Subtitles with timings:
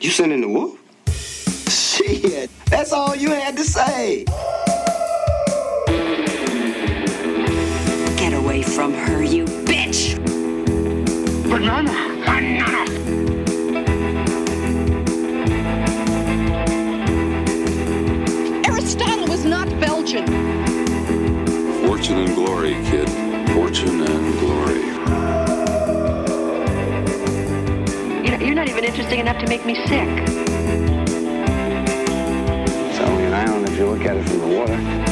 [0.00, 0.78] You sending the wolf?
[1.68, 4.24] Shit, that's all you had to say.
[8.16, 10.14] Get away from her, you bitch!
[11.50, 11.90] Banana!
[12.24, 12.84] Banana!
[18.68, 20.26] Aristotle was not Belgian.
[21.84, 23.08] Fortune and glory, kid.
[23.50, 24.47] Fortune and glory.
[28.68, 30.08] Not even interesting enough to make me sick.
[32.90, 35.07] It's only an island if you look at it from the water.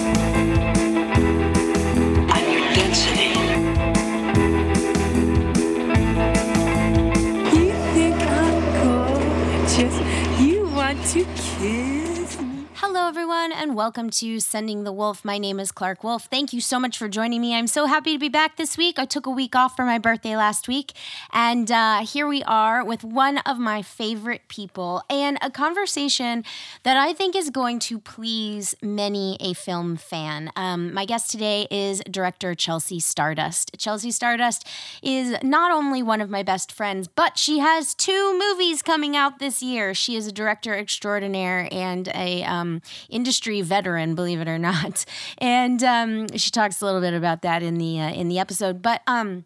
[13.56, 15.24] And welcome to Sending the Wolf.
[15.24, 16.26] My name is Clark Wolf.
[16.26, 17.54] Thank you so much for joining me.
[17.54, 18.98] I'm so happy to be back this week.
[18.98, 20.92] I took a week off for my birthday last week,
[21.32, 26.44] and uh, here we are with one of my favorite people and a conversation
[26.82, 30.50] that I think is going to please many a film fan.
[30.54, 33.70] Um, my guest today is director Chelsea Stardust.
[33.78, 34.66] Chelsea Stardust
[35.02, 39.38] is not only one of my best friends, but she has two movies coming out
[39.38, 39.94] this year.
[39.94, 45.04] She is a director extraordinaire and a um, industry veteran, believe it or not.
[45.38, 48.82] And um, she talks a little bit about that in the uh, in the episode.
[48.82, 49.44] But um,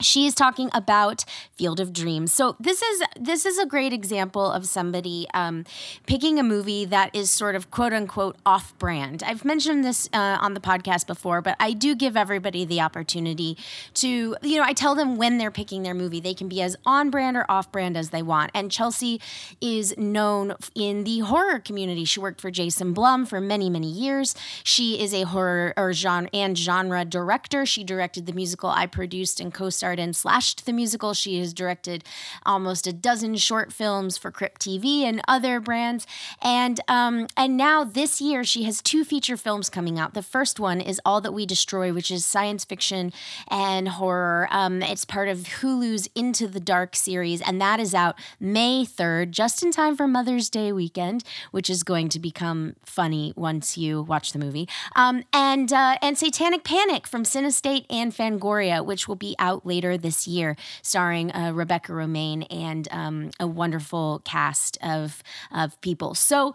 [0.00, 1.24] she is talking about
[1.56, 2.32] Field of Dreams.
[2.32, 5.64] So this is this is a great example of somebody um,
[6.06, 9.22] picking a movie that is sort of quote unquote off brand.
[9.24, 13.56] I've mentioned this uh, on the podcast before, but I do give everybody the opportunity
[13.94, 16.76] to you know I tell them when they're picking their movie they can be as
[16.86, 18.50] on brand or off brand as they want.
[18.54, 19.20] And Chelsea
[19.60, 22.04] is known in the horror community.
[22.04, 24.34] She worked for Jason Blum for many many years.
[24.62, 27.66] She is a horror or genre and genre director.
[27.66, 31.14] She directed the musical I produced and co-starred starred in Slashed the musical.
[31.14, 32.04] She has directed
[32.44, 36.06] almost a dozen short films for Crypt TV and other brands.
[36.42, 40.12] And um, and now this year she has two feature films coming out.
[40.12, 43.14] The first one is All That We Destroy, which is science fiction
[43.50, 44.46] and horror.
[44.50, 49.30] Um, it's part of Hulu's Into the Dark series, and that is out May 3rd,
[49.30, 54.02] just in time for Mother's Day weekend, which is going to become funny once you
[54.02, 54.68] watch the movie.
[54.94, 59.77] Um, and uh, and Satanic Panic from Cinestate and Fangoria, which will be out later
[59.80, 65.22] this year, starring uh, Rebecca Romaine and um, a wonderful cast of
[65.52, 66.14] of people.
[66.14, 66.54] So,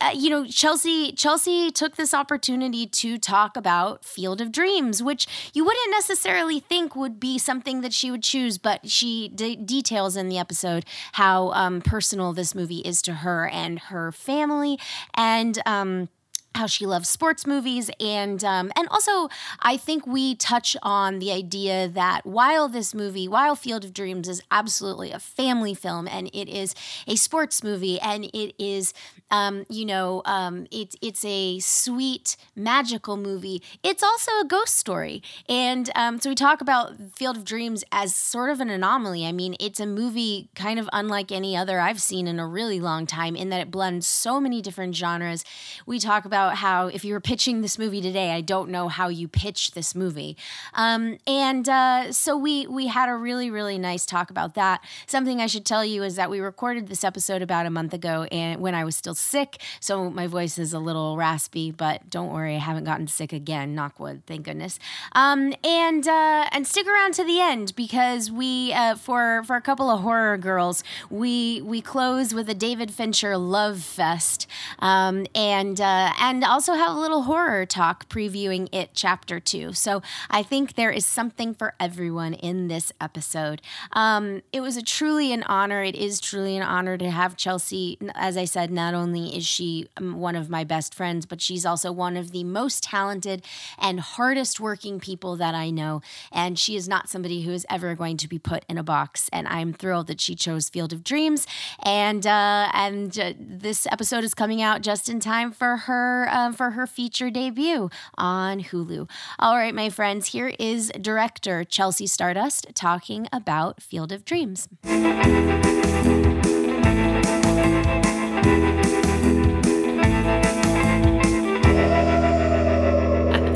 [0.00, 5.26] uh, you know, Chelsea Chelsea took this opportunity to talk about Field of Dreams, which
[5.52, 10.16] you wouldn't necessarily think would be something that she would choose, but she de- details
[10.16, 14.78] in the episode how um, personal this movie is to her and her family,
[15.14, 15.58] and.
[15.66, 16.08] Um,
[16.54, 17.90] how she loves sports movies.
[18.00, 19.28] And um, and also
[19.60, 24.28] I think we touch on the idea that while this movie while Field of Dreams
[24.28, 26.74] is absolutely a family film and it is
[27.06, 28.92] a sports movie and it is
[29.30, 35.22] um, you know um, it's it's a sweet magical movie it's also a ghost story.
[35.48, 39.26] And um, so we talk about Field of Dreams as sort of an anomaly.
[39.26, 42.80] I mean it's a movie kind of unlike any other I've seen in a really
[42.80, 45.44] long time in that it blends so many different genres.
[45.86, 49.08] We talk about how if you were pitching this movie today, I don't know how
[49.08, 50.36] you pitch this movie.
[50.74, 54.84] Um, and uh, so we we had a really really nice talk about that.
[55.06, 58.24] Something I should tell you is that we recorded this episode about a month ago,
[58.32, 61.70] and when I was still sick, so my voice is a little raspy.
[61.70, 63.74] But don't worry, I haven't gotten sick again.
[63.74, 64.78] Knock wood, thank goodness.
[65.12, 69.60] Um, and uh, and stick around to the end because we uh, for for a
[69.60, 74.46] couple of horror girls, we we close with a David Fincher love fest,
[74.78, 79.74] um, and uh, and also have a little horror talk previewing it chapter two.
[79.74, 80.00] So
[80.30, 83.60] I think there is something for everyone in this episode.
[83.92, 85.82] Um, it was a truly an honor.
[85.82, 87.98] It is truly an honor to have Chelsea.
[88.14, 91.66] As I said, not only is she um, one of my best friends, but she's
[91.66, 93.44] also one of the most talented
[93.78, 96.00] and hardest working people that I know.
[96.32, 99.28] And she is not somebody who is ever going to be put in a box.
[99.34, 101.46] And I'm thrilled that she chose Field of Dreams.
[101.84, 106.52] And uh, and uh, this episode is coming out just in time for her uh,
[106.52, 109.08] for her feature debut on Hulu.
[109.38, 114.68] All right, my friends, here is director Chelsea Stardust talking about Field of Dreams.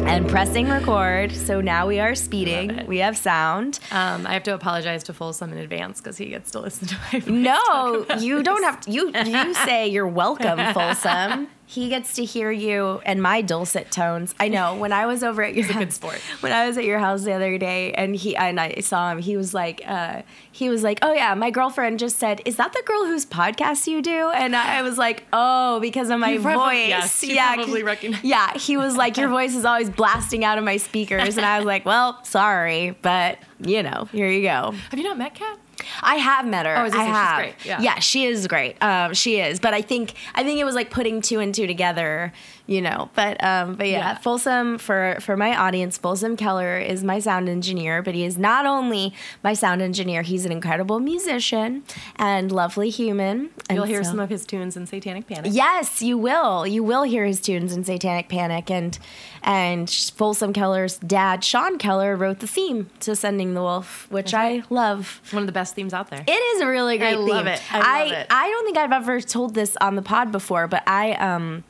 [0.08, 1.32] And pressing record.
[1.32, 2.86] So now we are speeding.
[2.86, 3.78] We have sound.
[3.90, 6.96] Um, I have to apologize to Folsom in advance because he gets to listen to
[7.12, 8.44] my voice No, talk about you this.
[8.44, 8.90] don't have to.
[8.90, 11.48] You you say you're welcome, Folsom.
[11.68, 14.34] He gets to hear you and my dulcet tones.
[14.38, 14.76] I know.
[14.76, 16.20] When I was over at your house- sport.
[16.40, 19.18] When I was at your house the other day, and he and I saw him,
[19.18, 20.22] he was like, uh,
[20.52, 23.86] he was like, "Oh yeah, my girlfriend just said, is that the girl whose podcast
[23.88, 27.54] you do?" And I was like, "Oh, because of my You probably- voice." yes, yeah,
[27.56, 31.36] probably recognize- Yeah, he was like, "Your voice is always blasting out of my speakers,"
[31.36, 35.18] and I was like, "Well, sorry, but you know, here you go." Have you not
[35.18, 35.58] met Kat?
[36.02, 36.74] I have met her.
[36.74, 37.38] Oh, I was I gonna she's have.
[37.38, 37.98] great, yeah.
[38.00, 38.82] she is great.
[38.82, 39.60] Um, she is.
[39.60, 42.32] But I think I think it was like putting two and two together,
[42.66, 43.10] you know.
[43.14, 44.18] But um, but yeah, Yeah.
[44.18, 48.02] Folsom for for my audience, Folsom Keller is my sound engineer.
[48.02, 49.12] But he is not only
[49.42, 51.82] my sound engineer; he's an incredible musician
[52.16, 53.50] and lovely human.
[53.70, 55.52] You'll hear so- some of his tunes in Satanic Panic.
[55.54, 56.66] Yes, you will.
[56.66, 58.98] You will hear his tunes in Satanic Panic, and
[59.46, 64.62] and Folsom Keller's dad, Sean Keller, wrote the theme to Sending the Wolf, which I
[64.68, 65.20] love.
[65.30, 66.24] One of the best themes out there.
[66.26, 67.54] It is a really great I love theme.
[67.54, 67.62] it.
[67.72, 68.26] I love it.
[68.28, 71.64] I don't think I've ever told this on the pod before, but I um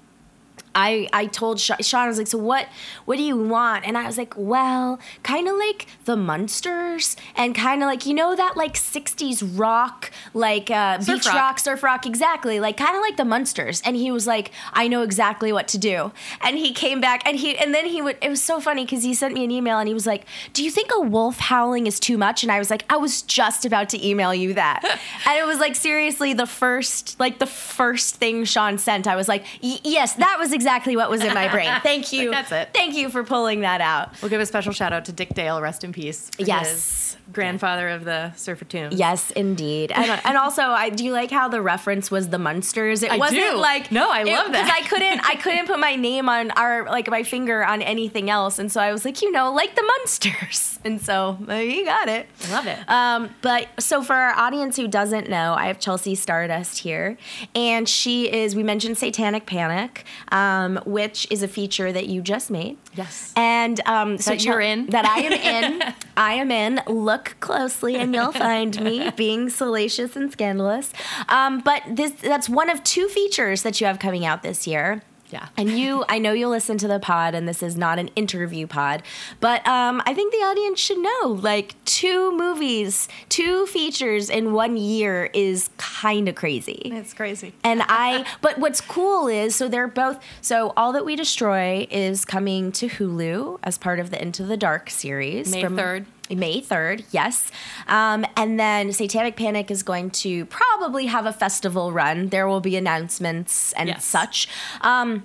[0.76, 2.69] I I told Sean, Sean I was like, so what
[3.06, 3.87] what do you want?
[3.87, 8.12] And I was like, well, kind of like the Munsters and kind of like you
[8.12, 11.34] know that like '60s rock, like uh, Surf beach rock.
[11.34, 13.81] rock, surf rock, exactly, like kind of like the Munsters.
[13.87, 16.12] And he was like, I know exactly what to do.
[16.43, 18.19] And he came back and he and then he would.
[18.20, 20.62] It was so funny because he sent me an email and he was like, Do
[20.62, 22.43] you think a wolf howling is too much?
[22.43, 24.84] And I was like, I was just about to email you that.
[25.26, 29.06] and it was like seriously the first like the first thing Sean sent.
[29.06, 30.66] I was like, Yes, that was exactly
[30.97, 31.71] what was in my brain.
[31.83, 32.31] Thank you.
[32.31, 32.71] That's it.
[32.75, 34.11] Thank you for pulling that out.
[34.21, 36.31] We'll give a special shout out to Dick Dale, rest in peace.
[36.39, 37.06] Yes.
[37.32, 38.94] Grandfather of the Surfer Tunes.
[38.94, 39.93] Yes, indeed.
[39.93, 43.02] And, and also, I do you like how the reference was the Munsters?
[43.02, 43.56] It I wasn't do.
[43.56, 44.64] like No, I love that.
[44.64, 48.31] because I couldn't I couldn't put my name on our like my finger on anything
[48.31, 51.84] else, and so I was like, you know, like the Munsters, and so uh, you
[51.84, 52.26] got it.
[52.49, 52.78] I love it.
[52.88, 57.17] Um, but so for our audience who doesn't know, I have Chelsea Stardust here,
[57.55, 58.55] and she is.
[58.55, 62.76] We mentioned Satanic Panic, um, which is a feature that you just made.
[62.96, 63.32] Yes.
[63.37, 64.87] And um, so That you're in.
[64.87, 65.32] That I am
[65.82, 65.94] in.
[66.16, 66.81] I am in.
[66.87, 70.93] Look closely, and you'll find me being salacious and scandalous.
[71.28, 75.02] Um, but this that's one of two features that you have coming out this year.
[75.31, 75.49] Yeah.
[75.56, 78.67] And you, I know you'll listen to the pod, and this is not an interview
[78.67, 79.02] pod,
[79.40, 84.76] but um, I think the audience should know like two movies, two features in one
[84.76, 86.82] year is kind of crazy.
[86.84, 87.52] It's crazy.
[87.64, 92.25] And I, but what's cool is, so they're both, so All That We Destroy is
[92.25, 95.50] coming to Hulu as part of the Into the Dark series.
[95.50, 96.06] May 3rd.
[96.31, 97.50] May 3rd, yes.
[97.88, 102.28] Um, and then Satanic Panic is going to probably have a festival run.
[102.28, 104.05] There will be announcements and Yes.
[104.05, 104.49] such.
[104.81, 105.25] Um,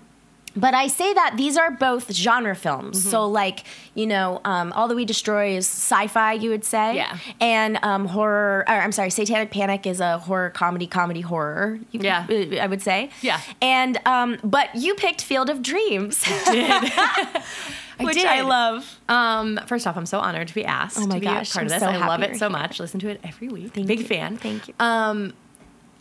[0.54, 3.00] but I say that these are both genre films.
[3.00, 3.10] Mm-hmm.
[3.10, 3.64] So, like,
[3.96, 6.96] you know, um, All That We Destroy is sci fi, you would say.
[6.98, 7.18] Yeah.
[7.40, 11.80] And um, horror, or I'm sorry, Satanic Panic is a horror comedy, comedy horror.
[11.92, 12.26] you- Yeah.
[12.62, 13.12] I would say.
[13.22, 13.40] Yeah.
[13.62, 16.22] And, um, but you picked Field of Dreams.
[16.28, 17.42] I
[18.06, 18.26] Which did.
[18.26, 19.00] I love.
[19.10, 21.54] Um, first off, I'm so honored to be asked Oh my to be gosh, a
[21.54, 21.80] part I'm of this.
[21.82, 22.58] so I love it so here.
[22.58, 22.80] much.
[22.80, 23.74] Listen to it every week.
[23.74, 24.06] Thank Big you.
[24.06, 24.38] fan.
[24.38, 24.74] Thank you.
[24.80, 25.34] Um,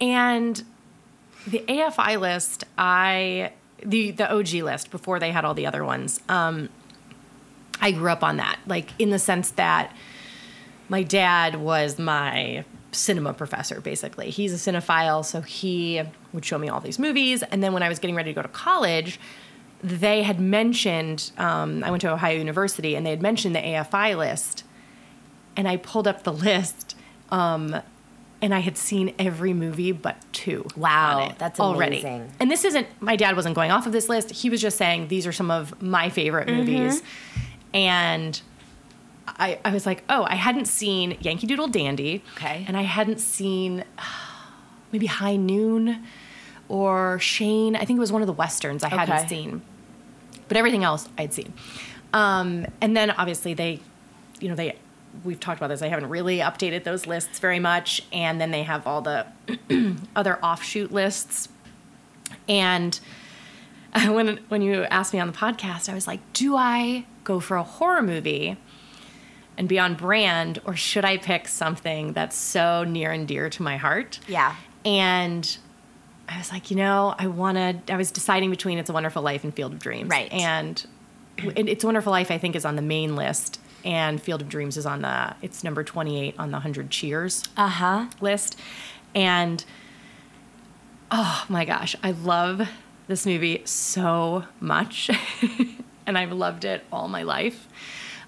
[0.00, 0.62] and
[1.46, 3.52] the AFI list, I
[3.84, 6.20] the the OG list before they had all the other ones.
[6.28, 6.68] Um,
[7.80, 9.94] I grew up on that, like in the sense that
[10.88, 16.68] my dad was my cinema professor basically he's a cinephile so he would show me
[16.68, 19.20] all these movies and then when i was getting ready to go to college
[19.82, 24.16] they had mentioned um, i went to ohio university and they had mentioned the afi
[24.16, 24.64] list
[25.56, 26.96] and i pulled up the list
[27.30, 27.76] um,
[28.42, 32.30] and i had seen every movie but two Wow, that's already amazing.
[32.40, 35.08] and this isn't my dad wasn't going off of this list he was just saying
[35.08, 36.58] these are some of my favorite Mm-hmm.
[36.58, 37.02] movies
[37.72, 38.40] and
[39.28, 42.24] I, I was like, oh, I hadn't seen Yankee Doodle Dandy.
[42.36, 42.64] Okay.
[42.66, 43.84] And I hadn't seen
[44.92, 46.04] maybe High Noon
[46.70, 47.74] or Shane.
[47.76, 48.96] I think it was one of the Westerns I Okay.
[48.96, 49.60] hadn't seen.
[50.48, 51.52] But everything else I'd seen.
[52.12, 53.80] Um, and then obviously they,
[54.40, 54.76] you know, they,
[55.24, 58.02] we've talked about this, I haven't really updated those lists very much.
[58.12, 59.26] And then they have all the
[60.16, 61.48] other offshoot lists.
[62.48, 62.98] And
[64.06, 67.56] when when you asked me on the podcast, I was like, do I go for
[67.56, 68.56] a horror movie
[69.58, 73.62] and be on brand, or should I pick something that's so near and dear to
[73.62, 74.18] my heart?
[74.26, 74.54] Yeah.
[74.84, 75.58] And
[76.32, 77.56] I was like, you know, I want
[77.86, 77.92] to.
[77.92, 80.08] I was deciding between It's a Wonderful Life and Field of Dreams.
[80.08, 80.32] Right.
[80.32, 80.84] And
[81.38, 84.76] It's a Wonderful Life, I think, is on the main list, and Field of Dreams
[84.76, 85.34] is on the.
[85.42, 88.06] It's number twenty-eight on the Hundred Cheers Uh huh.
[88.20, 88.58] list.
[89.14, 89.64] And
[91.10, 92.68] oh my gosh, I love
[93.08, 95.10] this movie so much.
[96.06, 97.66] and I've loved it all my life.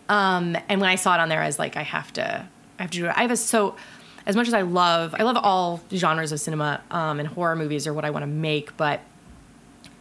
[0.09, 2.82] Um, and when I saw it on there, I was like, I have to, I
[2.82, 3.12] have to do it.
[3.16, 3.76] I have a so,
[4.26, 7.87] as much as I love, I love all genres of cinema, um, and horror movies
[7.87, 9.00] are what I want to make, but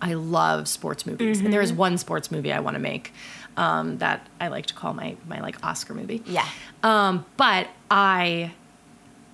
[0.01, 3.13] I love sports movies, and there is one sports movie I want to make
[3.57, 6.23] um, that I like to call my my like Oscar movie.
[6.25, 6.47] Yeah.
[6.83, 8.53] Um, but I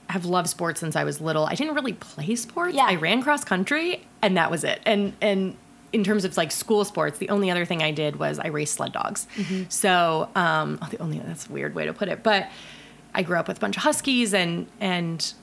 [0.09, 1.45] have loved sports since I was little.
[1.45, 2.73] I didn't really play sports.
[2.73, 2.85] Yeah.
[2.85, 4.81] I ran cross country, and that was it.
[4.85, 5.55] And and
[5.93, 8.75] in terms of like school sports, the only other thing I did was I raced
[8.75, 9.27] sled dogs.
[9.69, 12.49] So um, oh, the only that's a weird way to put it, but
[13.17, 15.33] I grew up with a bunch of huskies and and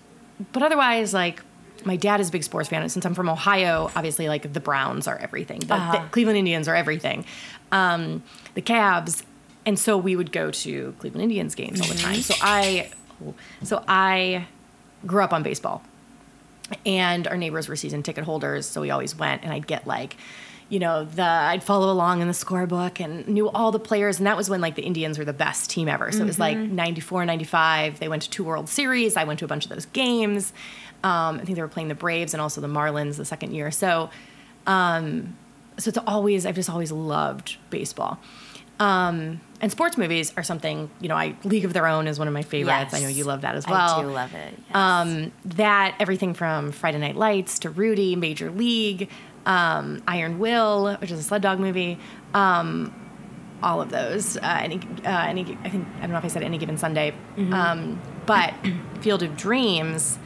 [0.52, 1.42] but otherwise like.
[1.86, 4.60] My dad is a big sports fan, and since I'm from Ohio, obviously, like the
[4.60, 5.58] Browns are everything.
[5.58, 7.26] The, the Cleveland Indians are everything.
[7.72, 8.22] Um,
[8.54, 9.22] the Cavs,
[9.66, 12.22] and so we would go to Cleveland Indians games all the time.
[12.22, 12.90] So I,
[13.64, 14.46] so I
[15.04, 15.82] grew up on baseball,
[16.86, 20.16] and our neighbors were season ticket holders, so we always went, and I'd get like,
[20.68, 24.26] you know, the I'd follow along in the scorebook and knew all the players, and
[24.26, 26.10] that was when like the Indians were the best team ever.
[26.10, 27.98] So it was like 94, 95.
[28.00, 29.16] They went to two World Series.
[29.16, 30.52] I went to a bunch of those games.
[31.02, 33.70] Um, I think they were playing the Braves and also the Marlins the second year.
[33.70, 34.08] So,
[34.66, 35.36] um,
[35.76, 38.18] so it's always I've just always loved baseball.
[38.80, 41.14] Um, and sports movies are something you know.
[41.16, 42.92] I League of Their Own is one of my favorites.
[42.92, 43.98] I know you love that as well.
[43.98, 44.54] I do love it.
[44.66, 44.74] yes.
[44.74, 49.10] Um, that everything from Friday Night Lights to Rudy, Major League,
[49.46, 51.98] um, Iron Will, which is a sled dog movie.
[52.32, 52.94] Um,
[53.62, 54.36] all of those.
[54.36, 55.56] Uh, any, uh, any.
[55.64, 57.14] I think I don't know if I said any given Sunday,
[57.52, 58.52] um, but
[59.00, 60.18] Field of Dreams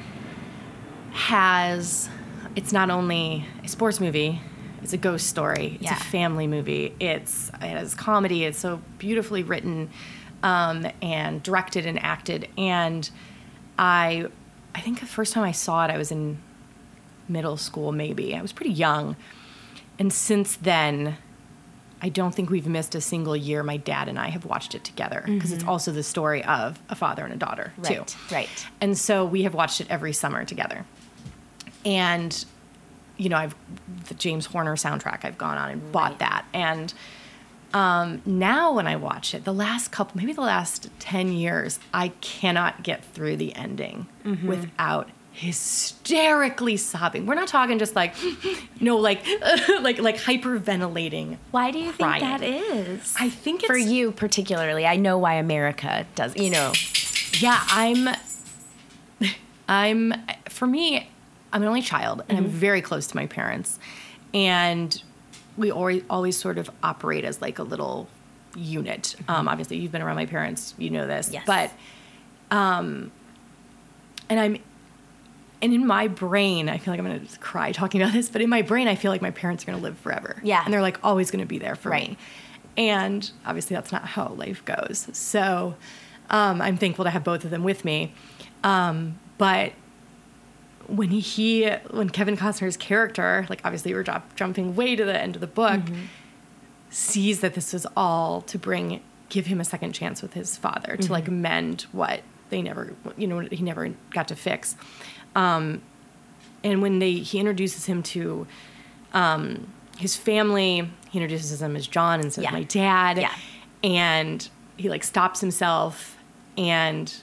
[1.13, 2.09] has.
[2.57, 4.41] It's not only a sports movie.
[4.83, 5.75] It's a ghost story.
[5.81, 5.97] It's Yeah.
[5.97, 6.95] a family movie.
[6.99, 8.45] It's it has comedy.
[8.45, 9.91] It's so beautifully written
[10.43, 12.49] um, and directed and acted.
[12.57, 13.09] And
[13.79, 14.27] I,
[14.75, 16.39] I think the first time I saw it, I was in
[17.29, 17.93] middle school.
[17.93, 19.17] Maybe I was pretty young.
[19.99, 21.17] And since then,
[22.01, 23.63] I don't think we've missed a single year.
[23.65, 26.95] My dad and I have watched it together because it's also the story of a
[26.95, 27.95] father and a daughter too.
[28.01, 28.67] Right, right.
[28.81, 30.85] And so we have watched it every summer together.
[31.85, 32.45] And
[33.17, 33.57] you know, I've
[34.07, 35.25] the James Horner soundtrack.
[35.25, 36.45] I've gone on and bought that.
[36.53, 36.95] And
[37.75, 42.09] um, now when I watch it, the last couple, maybe the last ten years, I
[42.21, 44.47] cannot get through the ending Mm-hmm.
[44.47, 45.09] without
[45.39, 47.25] hysterically sobbing.
[47.25, 48.15] We're not talking just like,
[48.81, 49.25] no, like,
[49.81, 51.39] like, like hyperventilating.
[51.53, 53.15] Why do you think that is?
[53.19, 54.85] I think for you particularly.
[54.87, 56.37] I know why America does.
[56.37, 56.73] You know.
[57.41, 58.09] Yeah, I'm.
[59.69, 60.15] I'm.
[60.49, 61.09] For me,
[61.53, 63.79] I'm an only child, and I'm very close to my parents,
[64.35, 65.01] and
[65.57, 68.09] we always always sort of operate as like a little
[68.57, 69.15] unit.
[69.29, 71.45] Um, obviously, you've been around my parents, you know this, Yes.
[71.47, 71.71] but,
[72.51, 73.13] um,
[74.29, 74.57] and I'm.
[75.61, 78.49] And in my brain, I feel like I'm gonna cry talking about this, but in
[78.49, 80.41] my brain, I feel like my parents are gonna live forever.
[80.45, 80.63] Yeah.
[80.65, 82.11] And they're like always gonna be there for Right.
[82.11, 82.19] me.
[82.77, 85.09] And obviously, that's not how life goes.
[85.13, 85.75] So
[86.31, 88.15] um, I'm thankful to have both of them with me.
[88.63, 89.73] Um, but
[90.87, 95.35] when he, when Kevin Costner's character, like obviously we're drop, jumping way to the end
[95.35, 95.81] of the book,
[96.91, 100.97] sees that this was all to bring, give him a second chance with his father
[100.97, 104.77] to like mend what they never, you know, he never got to fix.
[105.39, 105.83] Um,
[106.65, 108.47] and when they, he introduces him to
[109.15, 112.51] um, his family, he introduces him as John and says, Yeah.
[112.51, 113.19] my dad.
[113.19, 113.35] Yeah.
[113.85, 116.17] And he like stops himself
[116.57, 117.15] and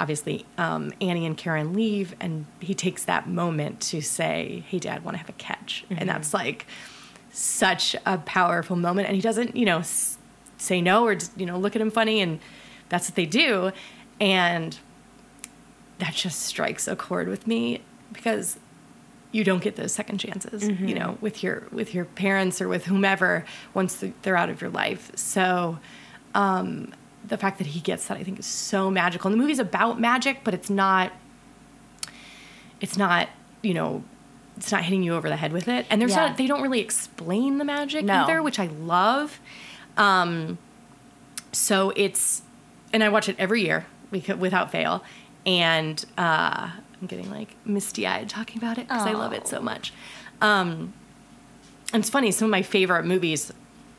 [0.00, 5.02] obviously um, Annie and Karen leave, and he takes that moment to say, "Hey, Dad,
[5.04, 6.66] want to have a catch?" And that's like
[7.32, 9.08] such a powerful moment.
[9.08, 10.18] And he doesn't, you know, s-
[10.58, 12.38] say no or just, you know look at him funny, and
[12.90, 13.72] that's what they do,
[14.20, 14.78] and
[15.98, 17.80] that just strikes a chord with me
[18.12, 18.58] because
[19.32, 22.86] you don't get those second chances, you know, with your with your parents or with
[22.86, 25.10] whomever once th- they're out of your life.
[25.16, 25.78] So
[26.34, 26.94] um,
[27.26, 29.28] the fact that he gets that, I think, is so magical.
[29.30, 31.12] And the movie's about magic, but it's not.
[32.80, 33.28] It's not,
[33.62, 34.04] you know,
[34.56, 35.84] it's not hitting you over the head with it.
[35.90, 36.28] And there's Yeah.
[36.28, 36.36] not.
[36.36, 38.22] They don't really explain the magic No.
[38.22, 39.40] either, which I love.
[39.96, 40.58] Um,
[41.52, 42.42] so it's,
[42.92, 45.02] and I watch it every year without fail.
[45.46, 49.60] And uh, I'm getting like misty eyed talking about it because I love it so
[49.60, 49.92] much.
[50.40, 50.92] Um,
[51.92, 53.52] and it's funny, some of my favorite movies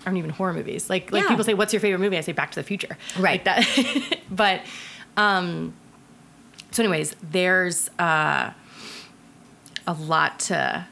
[0.06, 0.90] aren't even horror movies.
[0.90, 1.30] Like like Yeah.
[1.30, 2.98] people say, "What's your favorite movie?" I say Back to the Future.
[3.18, 3.44] Right.
[3.46, 4.20] Like that.
[4.32, 4.62] but
[5.18, 5.74] um,
[6.72, 8.52] so, anyways, there's uh,
[9.88, 10.86] a lot to.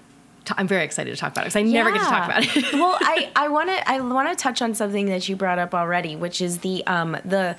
[0.57, 2.73] I'm very excited to talk about it because I never get to talk about it.
[2.73, 5.75] well, I I want to I want to touch on something that you brought up
[5.75, 7.57] already, which is the um the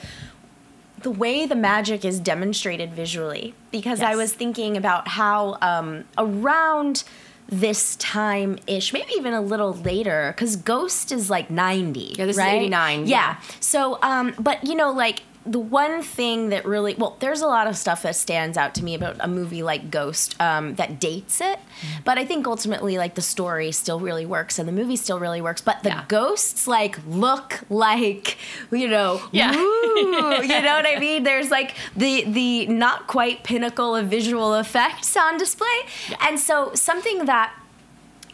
[1.03, 7.05] the way the magic is demonstrated visually because I was thinking about how um, around
[7.51, 12.17] this time ish, maybe even a little later, because Ghost is like 90.
[12.19, 13.07] Yeah, this is 89, Yeah.
[13.07, 13.41] yeah.
[13.61, 17.67] So, um, but you know, like the one thing that really well, there's a lot
[17.67, 21.41] of stuff that stands out to me about a movie like Ghost um, that dates
[21.41, 22.03] it, Mm-hmm.
[22.05, 25.41] but I think ultimately like the story still really works and the movie still really
[25.41, 25.61] works.
[25.61, 26.05] But the Yeah.
[26.09, 28.37] ghosts like look like
[28.73, 29.53] you know, Yeah.
[29.53, 31.23] woo, you know what I mean?
[31.23, 35.79] There's like the the not quite pinnacle of visual effects on display,
[36.21, 37.55] and so something that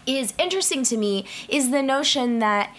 [0.06, 2.74] is interesting to me is the notion that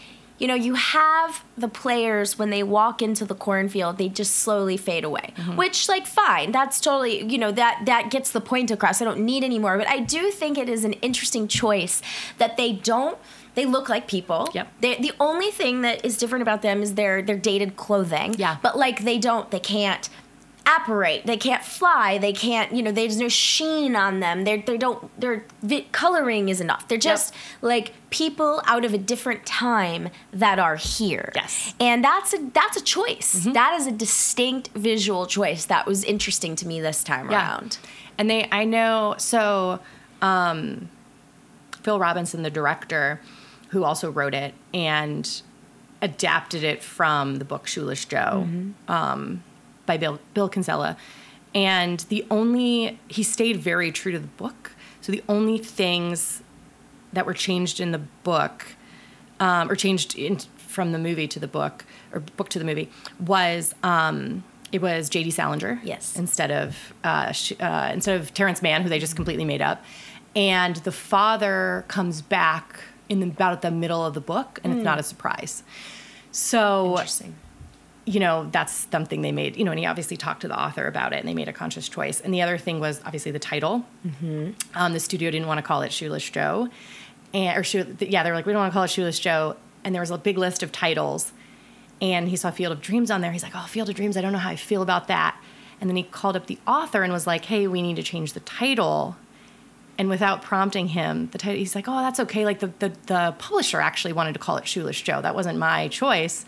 [0.46, 4.78] you know you have the players when they walk into the cornfield they just slowly
[4.78, 5.56] fade away mm-hmm.
[5.56, 9.20] which like fine that's totally you know that that gets the point across i don't
[9.20, 12.00] need any more but i do think it is an interesting choice
[12.38, 13.18] that they don't
[13.56, 14.50] they look like people.
[14.54, 14.68] Yep.
[14.82, 18.36] They, the only thing that is different about them is their their dated clothing.
[18.38, 18.58] Yeah.
[18.62, 20.10] But like they don't, they can't
[20.66, 21.26] apparate.
[21.26, 22.18] They can't fly.
[22.18, 22.74] They can't.
[22.74, 24.44] You know, there's no sheen on them.
[24.44, 25.20] They're, they don't.
[25.20, 25.46] Their
[25.92, 26.88] coloring is enough.
[26.88, 31.32] They're just like people out of a different time that are here.
[31.36, 31.74] Yes.
[31.80, 33.48] And that's a that's a choice.
[33.54, 37.78] That is a distinct visual choice that was interesting to me this time around.
[38.18, 39.80] And they, I know, so
[40.22, 40.90] um,
[41.82, 43.20] Phil Robinson, the director,
[43.70, 45.42] who also wrote it and
[46.02, 48.48] adapted it from the book Shoeless Joe
[48.88, 49.44] um,
[49.86, 50.98] by Bill, Bill Kinsella.
[51.54, 54.74] And the only, he stayed very true to the book.
[55.02, 56.42] So the only things
[57.14, 58.76] that were changed in the book,
[59.40, 62.90] um, or changed in, from the movie to the book, or book to the movie,
[63.20, 65.32] was um, it was J.D.
[65.32, 65.80] Salinger.
[65.84, 66.18] Yes.
[66.18, 69.84] Instead of uh, sh- uh, instead of Terrence Mann, who they just completely made up,
[70.36, 74.84] and the father comes back in the, about the middle of the book, and it's
[74.84, 75.64] not a surprise.
[76.32, 77.36] So Interesting.
[78.06, 80.86] You know, that's something they made, you know, and he obviously talked to the author
[80.88, 82.22] about it and they made a conscious choice.
[82.22, 83.84] And the other thing was obviously the title.
[84.76, 86.70] Um, the studio didn't want to call it Shoeless Joe.
[87.34, 89.56] And, or Shoe, yeah, they were like, we don't want to call it Shoeless Joe.
[89.84, 91.34] And there was a big list of titles.
[92.00, 93.32] And he saw Field of Dreams on there.
[93.32, 95.40] He's like, oh, Field of Dreams, I don't know how I feel about that.
[95.82, 98.34] And then he called up the author and was like, hey, we need to change
[98.34, 99.18] the title.
[99.98, 102.46] And without prompting him, the title, he's like, oh, that's okay.
[102.46, 105.22] Like the, the, the publisher actually wanted to call it Shoeless Joe.
[105.22, 106.46] That wasn't my choice.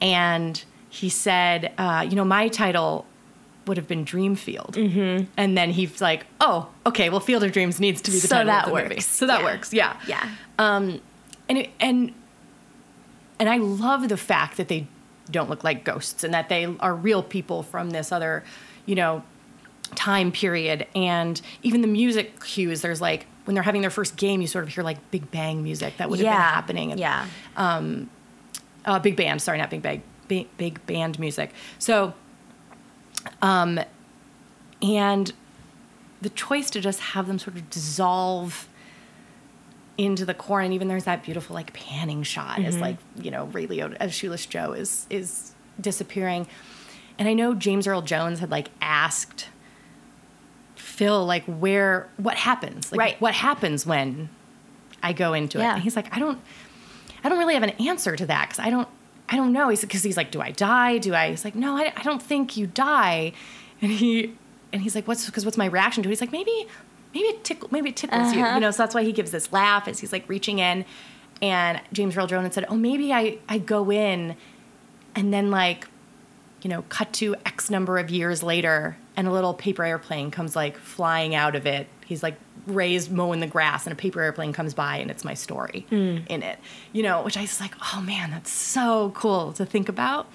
[0.00, 3.06] And he said, uh, you know, my title
[3.66, 4.72] would have been Dreamfield.
[4.72, 5.24] Mm-hmm.
[5.38, 8.36] And then he's like, oh, okay, well, Field of Dreams needs to be the So
[8.36, 8.94] title that of the movie.
[8.96, 9.06] works.
[9.06, 9.44] So that Yeah.
[9.46, 9.96] works, yeah.
[10.06, 10.28] Yeah.
[10.58, 11.00] Um,
[11.48, 12.12] and it, and
[13.38, 14.86] and I love the fact that they
[15.30, 18.44] don't look like ghosts and that they are real people from this other,
[18.84, 19.22] you know,
[19.94, 20.86] time period.
[20.94, 24.64] And even the music cues, there's like when they're having their first game, you sort
[24.64, 26.32] of hear like Big Bang music that would have yeah.
[26.36, 26.42] been
[26.86, 26.98] happening.
[26.98, 27.26] Yeah.
[27.56, 29.40] uh, big band.
[29.40, 30.02] Sorry, not big bang.
[30.28, 31.50] Big, big band music.
[31.78, 32.14] So,
[33.40, 33.80] um,
[34.80, 35.32] and
[36.20, 38.68] the choice to just have them sort of dissolve
[39.98, 43.44] into the core, and even there's that beautiful like panning shot as like you know
[43.46, 46.46] Ray Liotta as Shoeless Joe is is disappearing.
[47.18, 49.48] And I know James Earl Jones had like asked
[50.76, 53.20] Phil like where what happens like Right.
[53.20, 54.28] what happens when
[55.02, 55.64] I go into it.
[55.64, 56.40] And he's like I don't
[57.22, 58.88] I don't really have an answer to that because I don't
[59.32, 59.70] I don't know.
[59.70, 60.98] He's because he's like, do I die?
[60.98, 61.30] Do I?
[61.30, 63.32] He's like, no, I, I don't think you die.
[63.80, 64.36] And he
[64.72, 66.12] and he's like, what's because what's my reaction to it?
[66.12, 66.66] He's like, maybe
[67.14, 68.58] maybe it tickle maybe it tickles you, you uh-huh.
[68.58, 68.70] know.
[68.70, 70.84] So that's why he gives this laugh as he's like reaching in.
[71.40, 74.36] And James Earl Jones said, oh, maybe I I go in,
[75.14, 75.88] and then like,
[76.60, 80.54] you know, cut to X number of years later, and a little paper airplane comes
[80.54, 81.86] like flying out of it.
[82.06, 82.36] He's like
[82.66, 85.86] raised mowing the grass, and a paper airplane comes by, and it's my story
[86.28, 86.58] in it.
[86.92, 90.30] You know, which I was like, oh man, that's so cool to think about.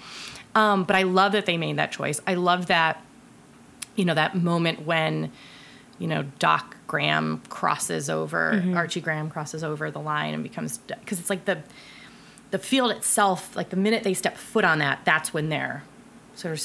[0.54, 2.20] Um, but I love that they made that choice.
[2.26, 3.04] I love that,
[3.96, 5.30] you know, that moment when,
[5.98, 11.20] you know, Doc Graham crosses over, Archie Graham crosses over the line and becomes, because
[11.20, 11.58] it's like the,
[12.50, 15.84] the field itself, like the minute they step foot on that, that's when they're
[16.34, 16.60] sort of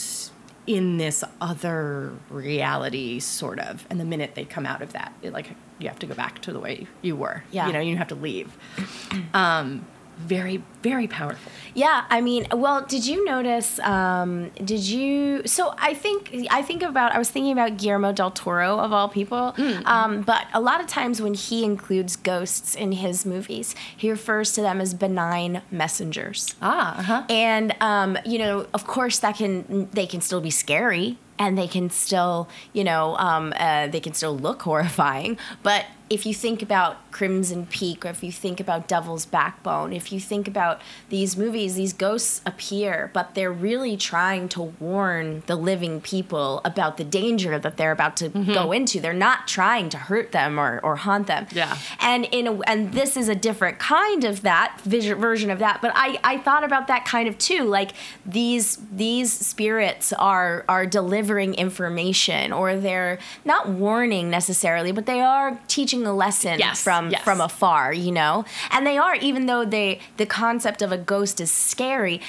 [0.65, 3.85] in this other reality, sort of.
[3.89, 6.41] And the minute they come out of that, it, like you have to go back
[6.43, 7.43] to the way you were.
[7.51, 7.67] Yeah.
[7.67, 8.57] You know, you have to leave.
[9.33, 9.85] Um,
[10.23, 11.51] very, very powerful.
[11.73, 13.79] Yeah, I mean, well, did you notice?
[13.79, 15.45] Um, did you?
[15.45, 17.13] So I think I think about.
[17.13, 19.53] I was thinking about Guillermo del Toro of all people.
[19.85, 24.51] Um, but a lot of times when he includes ghosts in his movies, he refers
[24.53, 26.55] to them as benign messengers.
[26.61, 27.23] Ah, uh-huh.
[27.29, 31.67] And um, you know, of course, that can they can still be scary, and they
[31.67, 35.37] can still, you know, um, uh, they can still look horrifying.
[35.63, 40.11] But if you think about Crimson Peak or if you think about Devil's Backbone, if
[40.11, 45.55] you think about these movies, these ghosts appear, but they're really trying to warn the
[45.55, 48.53] living people about the danger that they're about to mm-hmm.
[48.53, 48.99] go into.
[48.99, 51.47] They're not trying to hurt them or, or haunt them.
[51.51, 51.77] Yeah.
[51.99, 55.81] And in a, and this is a different kind of that vision, version of that.
[55.81, 57.63] But I, I thought about that kind of too.
[57.63, 57.91] Like
[58.25, 65.59] these these spirits are are delivering information or they're not warning necessarily, but they are
[65.67, 67.21] teaching a lesson Yes, from yes.
[67.23, 68.45] from afar, you know?
[68.71, 72.19] And they are, even though they the concept of a ghost is scary,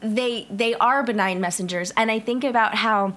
[0.00, 1.92] they they are benign messengers.
[1.96, 3.14] And I think about how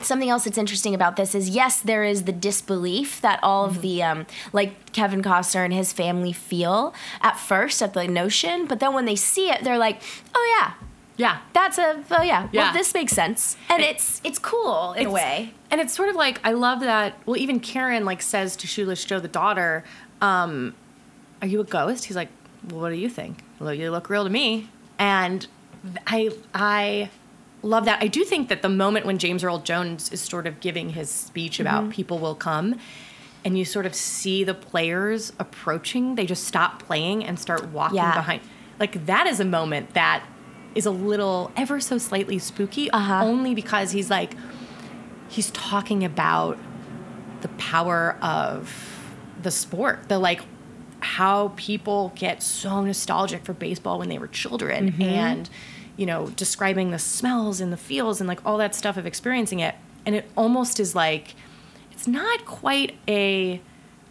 [0.00, 3.80] something else that's interesting about this is yes there is the disbelief that all of
[3.80, 8.78] the um, like kevin costner and his family feel at first at the notion but
[8.78, 10.02] then when they see it they're like
[10.34, 10.74] oh yeah
[11.16, 11.38] Yeah.
[11.54, 12.64] that's a oh yeah, Yeah.
[12.64, 16.14] well this makes sense and it's it's cool in a way And it's sort of
[16.16, 17.14] like I love that.
[17.26, 19.82] Well, even Karen like says to Shoeless Joe, the daughter,
[20.20, 20.74] um,
[21.42, 22.28] "Are you a ghost?" He's like,
[22.68, 23.42] "Well, what do you think?
[23.58, 25.46] Well, you look real to me." And
[26.06, 27.10] I I
[27.62, 28.02] love that.
[28.02, 31.10] I do think that the moment when James Earl Jones is sort of giving his
[31.10, 31.92] speech about Mm-hmm.
[31.92, 32.78] people will come.
[33.44, 37.96] And you sort of see the players approaching, they just stop playing and start walking
[37.96, 38.14] Yeah.
[38.14, 38.40] behind.
[38.80, 40.24] Like, that is a moment that
[40.76, 43.24] is a little, ever so slightly spooky, Uh-huh.
[43.24, 44.34] only because he's like,
[45.28, 46.58] he's talking about
[47.40, 49.04] the power of
[49.42, 50.40] the sport the like
[51.00, 55.02] how people get so nostalgic for baseball when they were children Mm-hmm.
[55.02, 55.50] and
[55.96, 59.60] you know describing the smells and the feels and like all that stuff of experiencing
[59.60, 59.74] it
[60.06, 61.34] and it almost is like
[61.92, 63.60] it's not quite a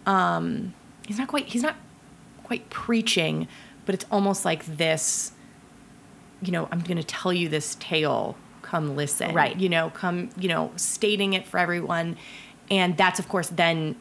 [0.06, 0.74] um
[1.08, 1.76] he's not quite he's not
[2.44, 3.48] quite preaching
[3.86, 5.32] but it's almost like this
[6.42, 9.56] you know i'm going to tell you this tale come listen Right.
[9.60, 12.18] you know come you know stating it for everyone
[12.72, 13.96] and that's of course then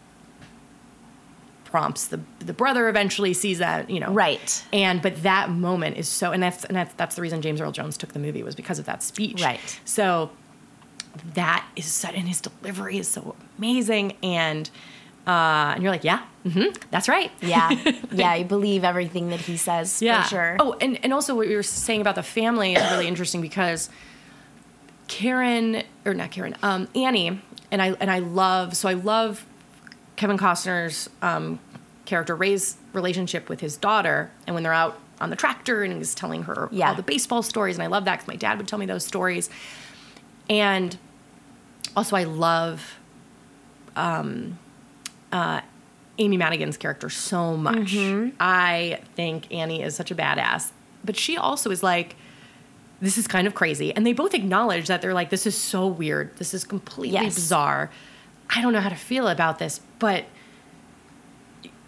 [1.64, 4.64] prompts the the brother eventually sees that you know Right.
[4.73, 7.73] and but that moment is so and that's and that's that's the reason James Earl
[7.73, 9.81] Jones took the movie was because of that speech Right.
[9.85, 10.31] so
[11.35, 14.70] that is so and his delivery is so amazing and
[15.26, 17.70] uh and you're like yeah hmm that's right yeah
[18.12, 20.22] yeah you believe everything that he says yeah.
[20.22, 23.08] for sure Oh, and, and also what you were saying about the family is really
[23.08, 23.88] interesting because
[25.08, 29.44] Karen or not Karen, um, Annie, and I and I love so I love
[30.16, 31.58] Kevin Costner's um,
[32.04, 36.14] character Ray's relationship with his daughter, and when they're out on the tractor and he's
[36.14, 36.88] telling her Yeah.
[36.90, 39.04] all the baseball stories, and I love that because my dad would tell me those
[39.04, 39.50] stories,
[40.48, 40.96] and
[41.96, 42.94] also I love
[43.96, 44.58] um,
[45.35, 45.61] uh,
[46.18, 47.94] Amy Madigan's character so much.
[48.40, 50.70] I think Annie is such a badass,
[51.05, 52.16] but she also is like,
[53.01, 53.92] this is kind of crazy.
[53.94, 56.37] And they both acknowledge that they're like, this is so weird.
[56.37, 57.35] This is completely Yes.
[57.35, 57.90] bizarre.
[58.49, 60.25] I don't know how to feel about this, but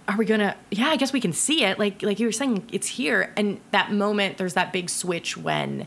[0.08, 2.64] are we gonna yeah i guess we can see it like like you were saying
[2.70, 5.84] it's here and that moment there's that big switch when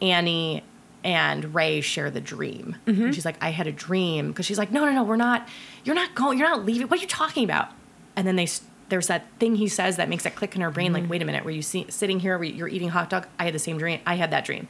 [0.00, 0.64] annie
[1.04, 2.76] and ray share the dream.
[2.86, 3.04] Mm-hmm.
[3.04, 4.28] And she's like i had a dream.
[4.28, 5.48] Because she's like no no no we're not
[5.84, 7.68] you're not going you're not leaving what are you talking about?
[8.16, 8.48] And then they
[8.88, 11.10] there's that thing he says that makes that click in her brain like mm-hmm.
[11.10, 13.26] wait a minute were you see, sitting here where you're eating hot dog?
[13.38, 14.68] I had the same dream i had that dream.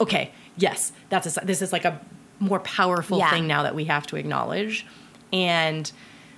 [0.00, 2.00] Okay yes that's a, this is like a
[2.38, 3.30] more powerful Yeah.
[3.30, 4.86] thing now that we have to acknowledge.
[5.32, 5.90] And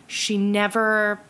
[0.06, 1.20] she never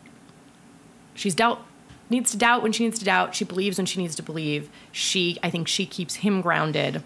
[1.15, 1.65] she's doubt
[2.09, 3.35] needs to doubt when she needs to doubt.
[3.35, 4.69] She believes when she needs to believe.
[4.91, 7.03] She i think she keeps him grounded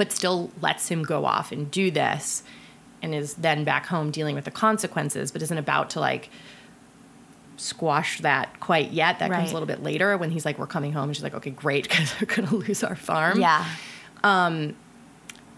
[0.00, 2.42] but still lets him go off and do this
[3.02, 6.30] and is then back home dealing with the consequences but isn't about to like
[7.58, 9.18] squash that quite yet.
[9.18, 11.10] That comes a little bit later when he's like we're coming home.
[11.10, 13.42] And she's like okay great because we're gonna lose our farm.
[13.42, 13.62] Yeah.
[14.24, 14.74] Um,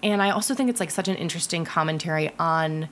[0.02, 2.88] and I also think it's like such an interesting commentary on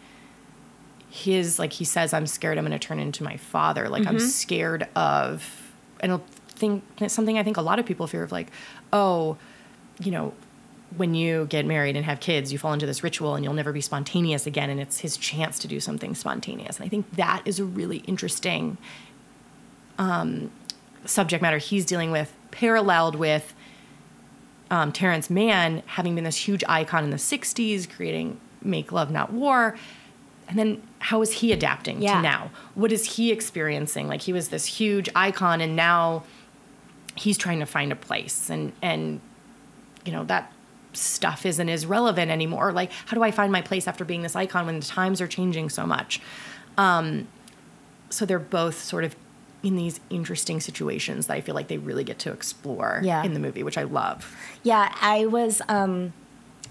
[1.08, 3.88] his like he says I'm scared I'm going to turn into my father.
[3.88, 4.26] Like I'm mm-hmm.
[4.26, 8.30] scared of and I think it's something I think a lot of people fear of
[8.30, 8.52] like
[8.92, 9.36] oh
[9.98, 10.32] you know
[10.96, 13.72] when you get married and have kids you fall into this ritual and you'll never
[13.72, 17.42] be spontaneous again and it's his chance to do something spontaneous and I think that
[17.44, 18.76] is a really interesting
[19.98, 20.50] um,
[21.04, 23.54] subject matter he's dealing with paralleled with
[24.70, 29.32] um, Terrence Mann having been this huge icon in the 60s, creating Make Love Not
[29.32, 29.76] War.
[30.48, 32.16] And then how is he adapting Yeah.
[32.16, 32.50] to now?
[32.74, 34.06] What is he experiencing?
[34.08, 36.22] Like he was this huge icon and now
[37.16, 39.20] he's trying to find a place and and
[40.04, 40.52] you know that
[40.92, 42.72] stuff isn't as relevant anymore.
[42.72, 45.28] Like how do I find my place after being this icon when the times are
[45.28, 46.20] changing so much?
[46.78, 47.28] Um,
[48.10, 49.14] so they're both sort of
[49.62, 53.22] in these interesting situations that I feel like they really get to explore Yeah.
[53.22, 54.34] in the movie, which I love.
[54.62, 55.60] Yeah, I was.
[55.68, 56.12] Um,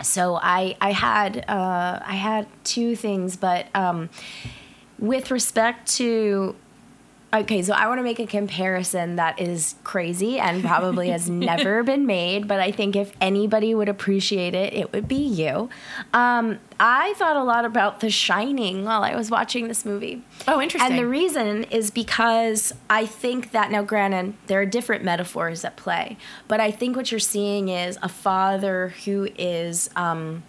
[0.02, 4.10] so I I had uh, I had two things, but um,
[4.98, 6.56] with respect to
[7.34, 11.84] okay so i want to make a comparison that is crazy and probably has never
[11.84, 15.70] been made but i think if anybody would appreciate it it would be you
[16.14, 20.60] um, i thought a lot about the shining while i was watching this movie Oh,
[20.62, 20.90] interesting.
[20.92, 25.76] and the reason is because I think that now, granted, there are different metaphors at
[25.76, 29.90] play, but I think what you're seeing is a father who is.
[29.96, 30.44] Um,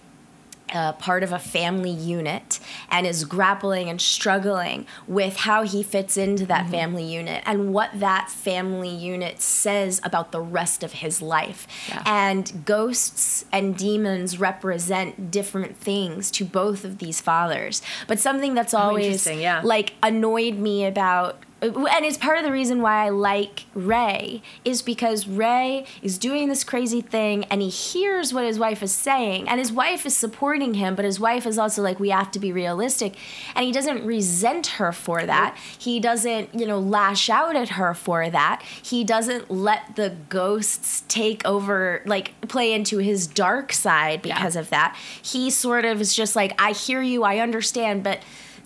[0.73, 6.17] uh, part of a family unit and is grappling and struggling with how he fits
[6.17, 6.71] into that Mm-hmm.
[6.73, 11.67] family unit and what that family unit says about the rest of his life.
[11.89, 12.03] Yeah.
[12.07, 17.83] And ghosts and demons represent different things to both of these fathers.
[18.07, 19.63] But something that's always interesting, yeah.
[19.65, 24.83] like annoyed me about and it's part of the reason why I like Ray is
[24.83, 29.49] because Ray is doing this crazy thing and he hears what his wife is saying.
[29.49, 32.39] And his wife is supporting him but his wife is also like we have to
[32.39, 33.15] be realistic.
[33.55, 35.57] And he doesn't resent her for that.
[35.79, 38.63] He doesn't you know lash out at her for that.
[38.83, 44.71] He doesn't let the ghosts take over like play into his dark side because of
[44.71, 44.97] that.
[45.23, 48.21] He sort of is just like I hear you I understand but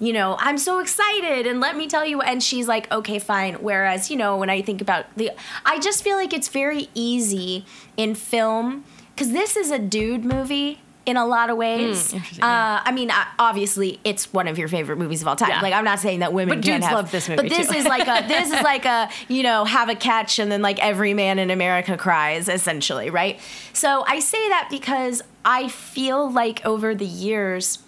[0.05, 2.21] you know, I'm so excited and let me tell you.
[2.21, 3.55] And she's like, okay, fine.
[3.55, 5.31] Whereas, you know, when I think about the,
[5.65, 7.65] I just feel like it's very easy
[7.97, 12.13] in film because this is a dude movie in a lot of ways.
[12.13, 12.83] Interesting, uh.
[12.85, 15.51] I mean, uh, obviously, it's one of your favorite movies of all time.
[15.51, 15.61] Yeah.
[15.61, 17.69] Like, I'm not saying that women But can't dudes have, love this movie, But this
[17.69, 17.75] too.
[17.75, 20.79] is like a, this is like a, you know, have a catch and then like
[20.83, 23.39] every man in America cries, essentially, right?
[23.73, 27.81] So I say that because I feel like over the years,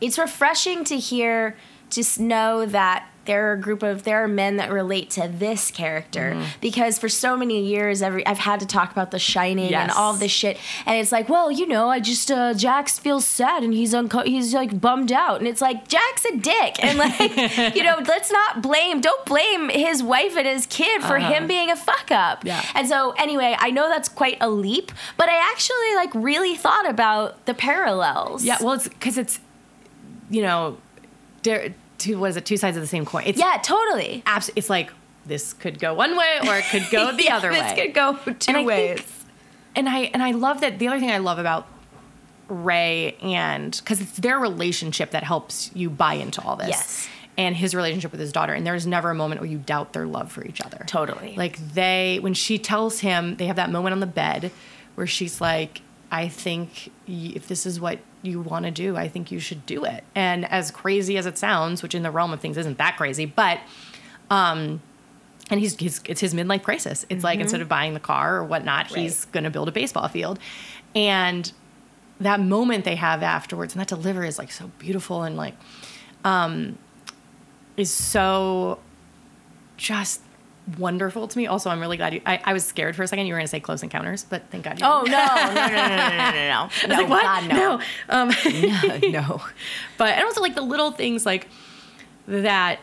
[0.00, 1.56] it's refreshing to hear
[1.90, 5.70] just know that there are a group of there are men that relate to this
[5.70, 6.32] character.
[6.34, 6.44] Mm-hmm.
[6.62, 10.14] because for so many years every I've had to talk about the shining and all
[10.14, 10.56] this shit.
[10.86, 14.22] And it's like well you know I just uh Jax feels sad and he's unco-
[14.22, 15.40] he's like bummed out.
[15.40, 16.82] And it's like Jack's a dick.
[16.82, 17.18] And like
[17.76, 21.70] you know let's not blame don't blame his wife and his kid for him being
[21.70, 22.38] a fuck up.
[22.38, 22.48] Uh-huh.
[22.48, 22.64] Yeah.
[22.74, 26.88] and so anyway I know that's quite a leap but I actually like really thought
[26.88, 28.42] about the parallels.
[28.42, 29.38] Yeah, well, it's because it's,
[30.30, 30.76] you know,
[31.42, 33.24] there, two, what is it, two sides of the same coin.
[33.26, 34.92] It's yeah totally abs- It's like
[35.26, 37.74] this could go one way or it could go the Yeah, other this way.
[37.74, 39.00] This could go two And ways.
[39.00, 39.14] think-
[39.76, 40.78] and I and I love that.
[40.78, 41.66] The other thing I love about
[42.48, 46.68] Ray and because it's their relationship that helps you buy into all this.
[46.68, 47.08] Yes.
[47.36, 50.06] And his relationship with his daughter, and there's never a moment where you doubt their
[50.06, 50.82] love for each other.
[50.88, 51.34] Totally.
[51.36, 54.50] Like they, when she tells him, they have that moment on the bed
[54.96, 55.80] where she's like,
[56.10, 59.84] "I think if this is what you want to do, I think you should do
[59.84, 62.96] it." And as crazy as it sounds, which in the realm of things isn't that
[62.96, 63.60] crazy, but
[64.30, 64.82] um,
[65.50, 67.06] and he's, he's it's his midlife crisis.
[67.08, 70.08] It's like instead of buying the car or whatnot, he's going to build a baseball
[70.08, 70.38] field,
[70.94, 71.52] and
[72.20, 75.54] that moment they have afterwards and that delivery is like so beautiful and like
[76.24, 76.76] um
[77.76, 78.78] is so
[79.76, 80.20] just
[80.76, 81.46] wonderful to me.
[81.46, 82.20] Also, I'm really glad you.
[82.26, 83.26] I, I was scared for a second.
[83.26, 84.86] You were going to say Close Encounters, but thank God you.
[84.86, 86.88] Oh no, no, no, no, no, no, no, no, no.
[86.88, 87.22] No, like, what?
[87.22, 87.80] God, no.
[88.08, 88.30] Um,
[89.02, 89.42] No, no.
[89.98, 91.48] but and also like the little things like
[92.26, 92.80] that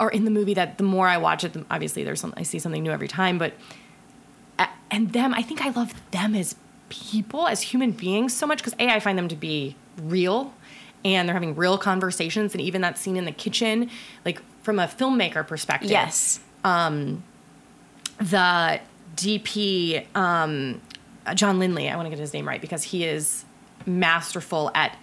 [0.00, 2.58] are in the movie that the more I watch it, obviously there's some I see
[2.58, 3.38] something new every time.
[3.38, 3.54] But
[4.90, 6.54] and them, I think I love them as
[6.90, 10.52] people, as human beings so much because a I find them to be real,
[11.04, 13.90] and they're having real conversations, and even that scene in the kitchen,
[14.26, 16.40] like from a filmmaker perspective, Yes.
[18.18, 18.80] The
[19.16, 20.80] DP, um,
[21.34, 23.44] John Lindley, I want to get his name right because he is
[23.86, 24.96] masterful at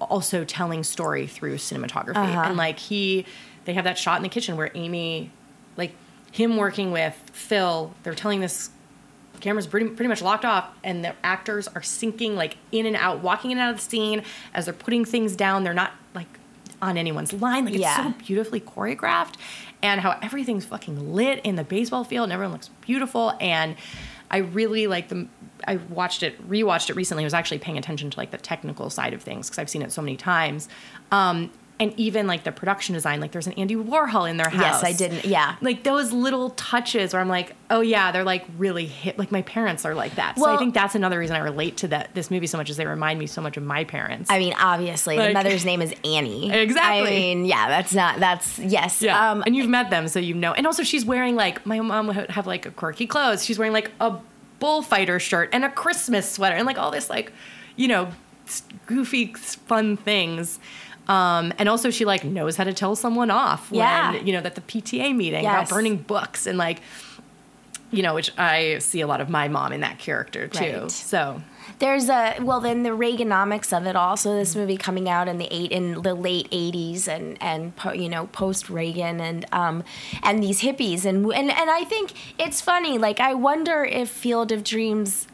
[0.00, 2.16] also telling story through cinematography.
[2.16, 3.26] And like he,
[3.64, 5.30] they have that shot in the kitchen where Amy,
[5.76, 5.92] like
[6.32, 8.70] him working with Phil, they're telling this
[9.40, 13.20] camera's pretty, pretty much locked off and the actors are sinking like in and out
[13.22, 16.26] walking in and out of the scene as they're putting things down they're not like
[16.82, 18.04] on anyone's line like it's Yeah.
[18.12, 19.36] so beautifully choreographed
[19.82, 23.34] and how everything's fucking lit in the baseball field and everyone looks beautiful.
[23.40, 23.76] And
[24.32, 25.26] i really like the
[25.66, 27.24] i watched it rewatched it recently.
[27.24, 29.82] I was actually paying attention to like the technical side of things because i've seen
[29.82, 30.68] it so many times.
[31.10, 34.82] Um, and even like the production design like there's an andy warhol in their house
[34.82, 35.24] Yes, I didn't.
[35.24, 35.56] Yeah.
[35.60, 39.18] like those little touches where I'm like, oh yeah, they're like really hit.
[39.18, 40.38] Like my parents are like that.
[40.38, 42.76] so I think that's another reason I relate to that this movie so much is
[42.76, 44.30] they remind me so much of my parents.
[44.30, 46.50] I mean, obviously, the mother's name is Annie.
[46.60, 47.00] Exactly.
[47.00, 48.20] I mean, yeah, that's not.
[48.20, 49.00] That's yes.
[49.02, 50.52] yeah, Um, and you've met them, so you know.
[50.52, 53.44] And also, she's wearing like my mom would have like a quirky clothes.
[53.44, 54.16] She's wearing like a
[54.58, 57.32] bullfighter shirt and a Christmas sweater and like all this like,
[57.76, 58.10] you know,
[58.86, 60.58] goofy fun things.
[61.10, 63.70] Um, and also, she like knows how to tell someone off.
[63.70, 64.14] When, Yeah.
[64.14, 65.68] you know, that the PTA meeting Yes.
[65.68, 66.80] about burning books and like
[67.92, 70.82] you know, which I see a lot of my mom in that character too.
[70.82, 70.90] Right.
[70.92, 71.42] So
[71.80, 74.36] There's a well, then the Reaganomics of it also.
[74.36, 78.08] This movie coming out in the eight in the late '80s and and po, you
[78.08, 79.82] know post Reagan and um
[80.22, 82.96] and these hippies and and and I think it's funny.
[82.96, 85.26] Like I wonder if Field of Dreams,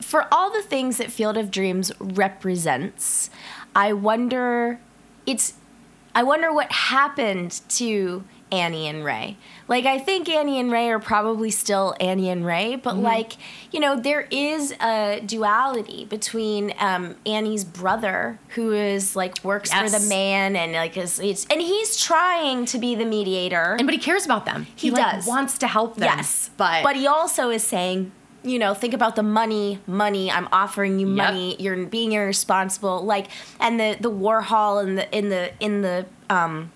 [0.00, 3.30] for all the things that Field of Dreams represents,
[3.74, 4.80] I wonder
[5.26, 5.54] it's
[6.14, 9.36] I wonder what happened to Annie and Ray.
[9.66, 13.34] Like I think Annie and Ray are probably still Annie and Ray, but like
[13.70, 19.88] you know there is a duality between um, Annie's brother who is like works for
[19.88, 23.76] the man and like is it's, and he's trying to be the mediator.
[23.78, 24.66] and but he cares about them.
[24.74, 25.26] He like, does.
[25.26, 26.04] wants to help them.
[26.04, 28.12] Yes, but but he also is saying,
[28.48, 30.30] you know, think about the money, money.
[30.30, 31.16] I'm offering you Yep.
[31.16, 31.56] money.
[31.58, 33.02] You're being irresponsible.
[33.04, 33.26] Like,
[33.60, 36.72] and the the Warhol in the in the in the um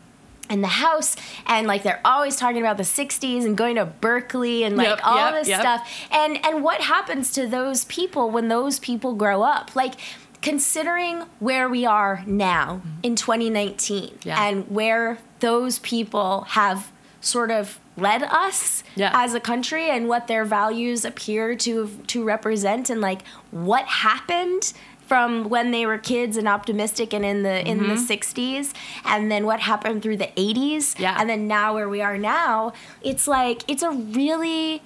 [0.51, 4.65] in the house and like they're always talking about the 60s and going to Berkeley
[4.65, 5.61] and like Yep, all yep, this yep.
[5.61, 9.95] stuff and and what happens to those people when those people grow up like
[10.43, 14.29] considering where we are now in 2019 Mm-hmm.
[14.29, 14.45] Yeah.
[14.47, 19.11] and where those people have sort of led us Yeah.
[19.15, 24.73] as a country and what their values appear to to represent and like what happened
[25.07, 28.73] from when they were kids and optimistic and in the in the 60s
[29.05, 31.17] and then what happened through the 80s Yeah.
[31.19, 34.81] and then now where we are now it's like it's a really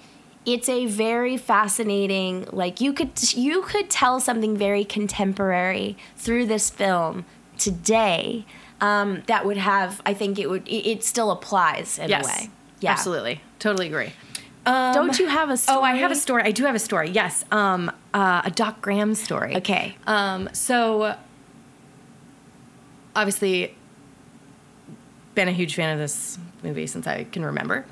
[0.44, 6.70] it's a very fascinating like you could you could tell something very contemporary through this
[6.70, 7.24] film
[7.58, 8.44] today
[8.80, 12.28] um, that would have i think it would it, it still applies in yes, a
[12.28, 14.12] way yeah absolutely, totally agree.
[14.64, 16.42] don't you have a story Oh, I have a story.
[16.42, 17.10] I do have a story.
[17.10, 19.56] Yes, um, uh, a Doc Graham story.
[19.56, 21.16] okay Um, so
[23.14, 23.74] obviously
[25.34, 27.84] been a huge fan of this movie since I can remember.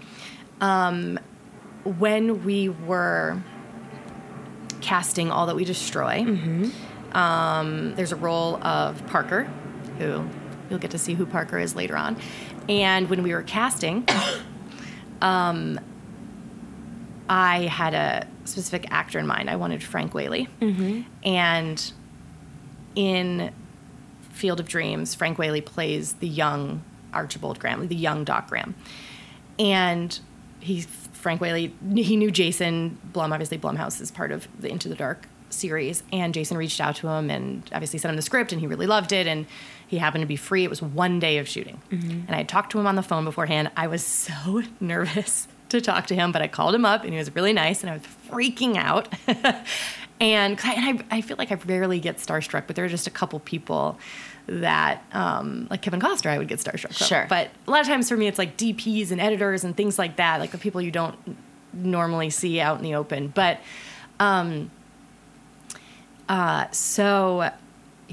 [0.61, 1.19] Um,
[1.85, 3.43] when we were
[4.81, 6.21] casting All That We Destroy,
[7.13, 9.45] um, there's a role of Parker,
[9.99, 10.25] who
[10.71, 12.17] you'll get to see who Parker is later on.
[12.69, 14.07] And when we were casting,
[15.25, 15.81] um,
[17.29, 19.49] I had a specific actor in mind.
[19.49, 20.49] I wanted Frank Whaley.
[21.25, 21.93] And
[22.95, 23.53] in
[24.31, 26.85] Field of Dreams, Frank Whaley plays the young
[27.15, 28.75] Archibald Graham, the young Doc Graham.
[29.59, 30.21] And
[30.61, 33.33] he, Frank Whaley, he knew Jason Blum.
[33.33, 36.03] Obviously, Blumhouse is part of the Into the Dark series.
[36.13, 38.87] And Jason reached out to him and obviously sent him the script, and he really
[38.87, 39.27] loved it.
[39.27, 39.47] And
[39.95, 40.65] he happened to be free.
[40.65, 41.81] It was one day of shooting.
[42.27, 43.71] And I had talked to him on the phone beforehand.
[43.77, 47.19] I was so nervous to talk to him, but I called him up, and he
[47.19, 49.09] was really nice, and I was freaking out.
[50.21, 53.07] and I, and I, I feel like I rarely get starstruck, but there are just
[53.07, 53.99] a couple people
[54.47, 57.07] that, um, like Kevin Costner, I would get starstruck from.
[57.07, 57.27] Sure.
[57.29, 60.17] But a lot of times for me, it's like DPs and editors and things like
[60.17, 61.17] that, like the people you don't
[61.73, 63.29] normally see out in the open.
[63.29, 63.61] But
[64.19, 64.71] um,
[66.29, 67.51] uh, so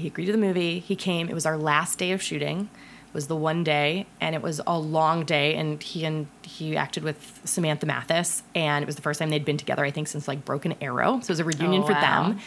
[0.02, 0.78] he agreed to the movie.
[0.80, 1.28] He came.
[1.28, 2.68] It was our last day of shooting.
[3.08, 5.54] It was the one day, and it was a long day.
[5.54, 9.44] And he and he acted with Samantha Mathis, and it was the first time they'd
[9.44, 9.84] been together.
[9.84, 11.20] I think since like Broken Arrow.
[11.20, 12.00] So it was a reunion Oh, for wow.
[12.28, 12.38] them.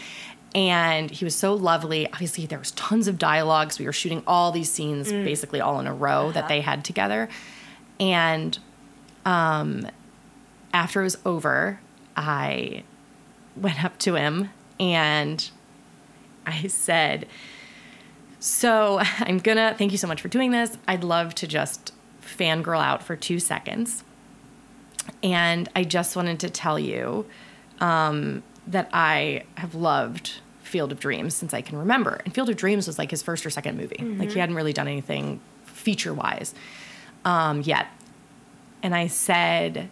[0.54, 2.08] And he was so lovely.
[2.14, 3.78] Obviously, there was tons of dialogues.
[3.78, 7.28] We were shooting all these scenes basically all in a row that they had together.
[8.00, 8.58] And
[9.26, 9.86] um,
[10.74, 11.82] after it was over,
[12.16, 12.84] I
[13.58, 15.50] went up to him and
[16.64, 17.28] I said,
[18.40, 20.78] So I'm gonna thank you so much for doing this.
[20.88, 24.04] I'd love to just fangirl out for two seconds.
[25.22, 27.26] And I just wanted to tell you
[27.80, 32.22] um, that I have loved Field of Dreams since I can remember.
[32.26, 34.04] And Field of Dreams was like his first or second movie.
[34.04, 36.56] Like he hadn't really done anything feature wise
[37.24, 37.88] um, yet.
[38.82, 39.90] And I said,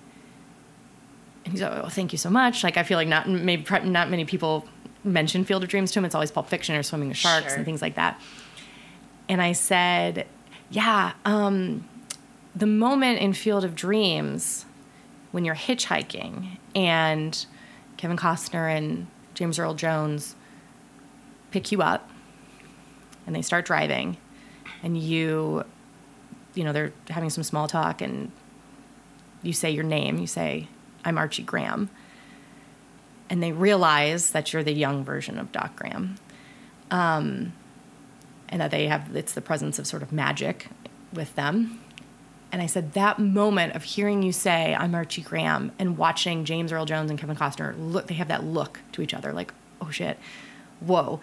[1.45, 2.63] and he's like, oh, thank you so much.
[2.63, 4.65] Like, I feel like not maybe not many people
[5.03, 6.05] mention Field of Dreams to him.
[6.05, 7.55] It's always Pulp Fiction or Swimming with Sharks Sure.
[7.55, 8.19] and things like that.
[9.29, 10.27] And I said,
[10.69, 11.87] yeah, um,
[12.55, 14.65] the moment in Field of Dreams
[15.31, 17.45] when you're hitchhiking and
[17.97, 20.35] Kevin Costner and James Earl Jones
[21.51, 22.09] pick you up
[23.25, 24.17] and they start driving
[24.83, 25.63] and you
[26.55, 28.31] you know they're having some small talk and
[29.41, 30.67] you say your name you say
[31.05, 31.89] i'm archie graham
[33.29, 36.15] and they realize that you're the young version of doc graham
[36.91, 37.53] um,
[38.49, 40.67] and that they have it's the presence of sort of magic
[41.13, 41.79] with them
[42.51, 46.71] and i said that moment of hearing you say i'm archie graham and watching james
[46.71, 49.89] earl jones and kevin costner look they have that look to each other like oh
[49.89, 50.17] shit
[50.79, 51.19] whoa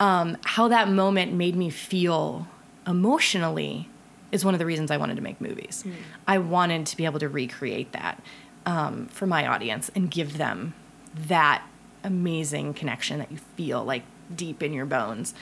[0.00, 2.48] um, how that moment made me feel
[2.84, 3.88] emotionally
[4.32, 5.84] is one of the reasons I wanted to make movies.
[6.26, 8.20] I wanted to be able to recreate that.
[8.66, 10.74] um, for my audience and give them
[11.14, 11.62] that
[12.02, 14.02] amazing connection that you feel like
[14.34, 15.34] deep in your bones.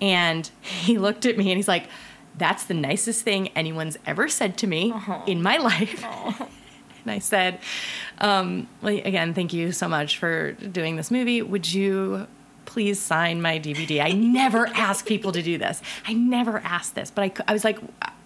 [0.00, 1.88] And he looked at me and he's like,
[2.36, 4.94] That's the nicest thing anyone's ever said to me
[5.26, 6.04] in my life.
[7.08, 7.58] and I said,
[8.18, 11.42] um, well, again, thank you so much for doing this movie.
[11.42, 12.26] Would you
[12.64, 14.04] please sign my DVD?
[14.04, 15.80] I never ask people to do this.
[16.06, 17.78] I never ask this, but I, I was like,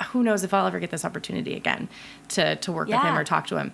[0.09, 1.88] who knows if I'll ever get this opportunity again
[2.30, 3.72] to, to work with him or talk to him.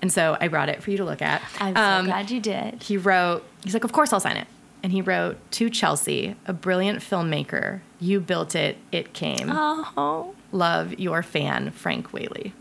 [0.00, 1.42] And so I brought it for you to look at.
[1.60, 2.82] I'm so Um, glad you did.
[2.82, 4.46] he wrote, he's like, of course I'll sign it.
[4.82, 7.80] And he wrote to Chelsea, a brilliant filmmaker.
[7.98, 9.48] You built it, it came.
[9.50, 10.34] Oh.
[10.52, 12.52] Love your fan, Frank Whaley.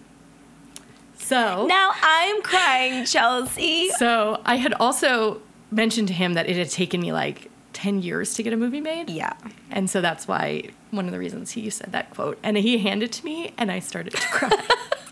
[1.18, 3.90] So Now I'm crying, Chelsea.
[3.98, 8.34] so I had also mentioned to him that it had taken me like 10 years
[8.36, 9.10] to get a movie made.
[9.10, 9.34] Yeah.
[9.70, 12.40] And so that's why one of the reasons he said that quote.
[12.44, 14.50] And he handed it to me and I started to cry.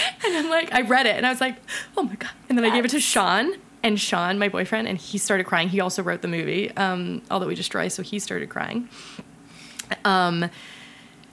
[0.24, 1.56] and I'm like, I read it and I was like,
[1.96, 2.30] oh my God.
[2.48, 5.68] And then I gave it to Sean and Sean, my boyfriend, and he started crying.
[5.68, 8.88] He also wrote the movie, um, All That We Destroy, so he started crying.
[10.04, 10.50] Um,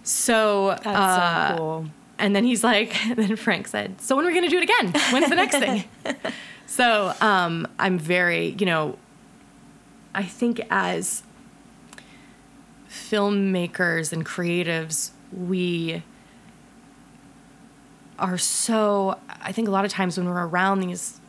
[0.03, 1.85] so, That's uh, so cool.
[2.19, 4.63] and then he's like, then Frank said, So when are we going to do it
[4.63, 4.93] again?
[5.11, 5.85] When's the next thing?
[6.67, 8.97] so um, I'm very, you know,
[10.13, 11.23] I think as
[12.89, 16.03] filmmakers and creatives, we
[18.19, 21.19] are so, I think a lot of times when we're around these,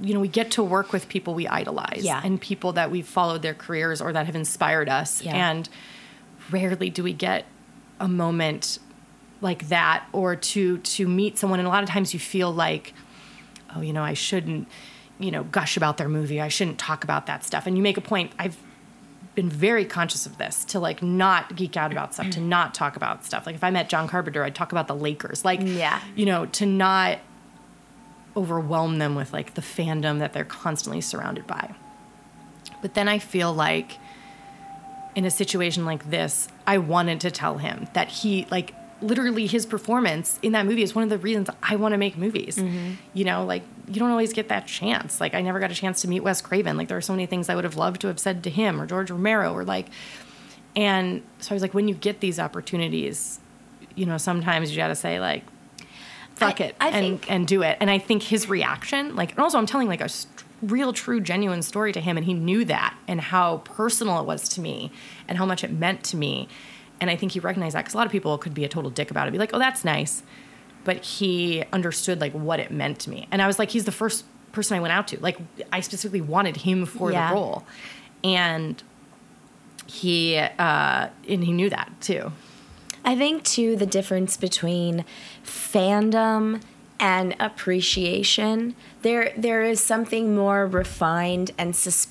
[0.00, 2.20] you know, we get to work with people we idolize Yeah.
[2.24, 5.22] and people that we've followed their careers or that have inspired us.
[5.22, 5.50] Yeah.
[5.50, 5.68] And
[6.50, 7.44] rarely do we get
[8.00, 8.78] a moment
[9.40, 12.94] like that or to to meet someone and a lot of times you feel like
[13.74, 14.66] oh you know i shouldn't
[15.20, 17.96] you know gush about their movie i shouldn't talk about that stuff and you make
[17.96, 18.56] a point i've
[19.34, 22.44] been very conscious of this to like not geek out about stuff to mm.
[22.44, 23.46] not talk about stuff.
[23.46, 25.44] Like if i met john carpenter i'd talk about the lakers.
[25.44, 26.00] Like Yeah.
[26.14, 27.18] you know to not
[28.36, 31.74] overwhelm them with like the fandom that they're constantly surrounded by.
[32.80, 33.98] But then i feel like
[35.14, 39.66] in a situation like this, I wanted to tell him that he, like, literally his
[39.66, 42.56] performance in that movie is one of the reasons I want to make movies.
[42.56, 42.92] Mm-hmm.
[43.14, 45.20] You know, like, you don't always get that chance.
[45.20, 46.76] Like, I never got a chance to meet Wes Craven.
[46.76, 48.80] Like, there are so many things I would have loved to have said to him
[48.80, 49.88] or George Romero or, like,
[50.74, 53.40] and so I was like, when you get these opportunities,
[53.94, 55.44] you know, sometimes you got to say, like,
[56.34, 57.76] fuck I- it I and think- and do it.
[57.80, 61.20] And I think his reaction, like, and also I'm telling like a st- real, true,
[61.20, 64.90] genuine story to him, and he knew that and how personal it was to me
[65.28, 66.48] and how much it meant to me.
[67.02, 68.88] And I think he recognized that because a lot of people could be a total
[68.88, 70.22] dick about it, be like, oh, that's nice,
[70.84, 73.26] but he understood like what it meant to me.
[73.32, 75.18] And I was like, he's the first person I went out to.
[75.20, 75.36] Like,
[75.72, 77.30] I specifically wanted him for Yeah.
[77.30, 77.64] the role,
[78.22, 78.80] and
[79.86, 82.30] he uh, and he knew that too.
[83.04, 85.04] I think too the difference between
[85.44, 86.60] fandom
[87.00, 92.06] and appreciation there there is something more refined and sus-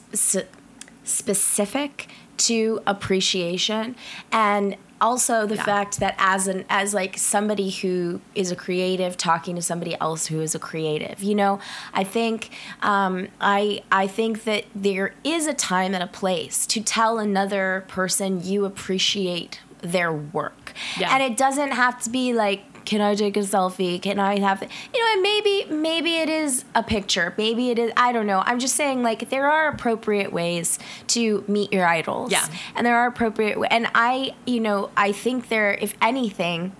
[1.06, 3.95] specific to appreciation
[4.32, 5.63] and also the Yeah.
[5.65, 10.27] fact that as an as like somebody who is a creative talking to somebody else
[10.27, 11.59] who is a creative you know
[11.93, 12.51] i think
[12.84, 17.84] um, i i think that there is a time and a place to tell another
[17.88, 21.13] person you appreciate their work Yeah.
[21.13, 22.61] and it doesn't have to be like
[22.92, 24.02] can I take a selfie?
[24.02, 27.34] Can I have, you know, and maybe, maybe it is a picture.
[27.38, 28.44] Maybe it is, I don't know.
[28.46, 30.78] I'm just saying, like, there are appropriate ways
[31.08, 32.34] to meet your idols.
[32.34, 32.46] Yeah.
[32.76, 36.76] And there are appropriate, and I, you know, I think there, if anything,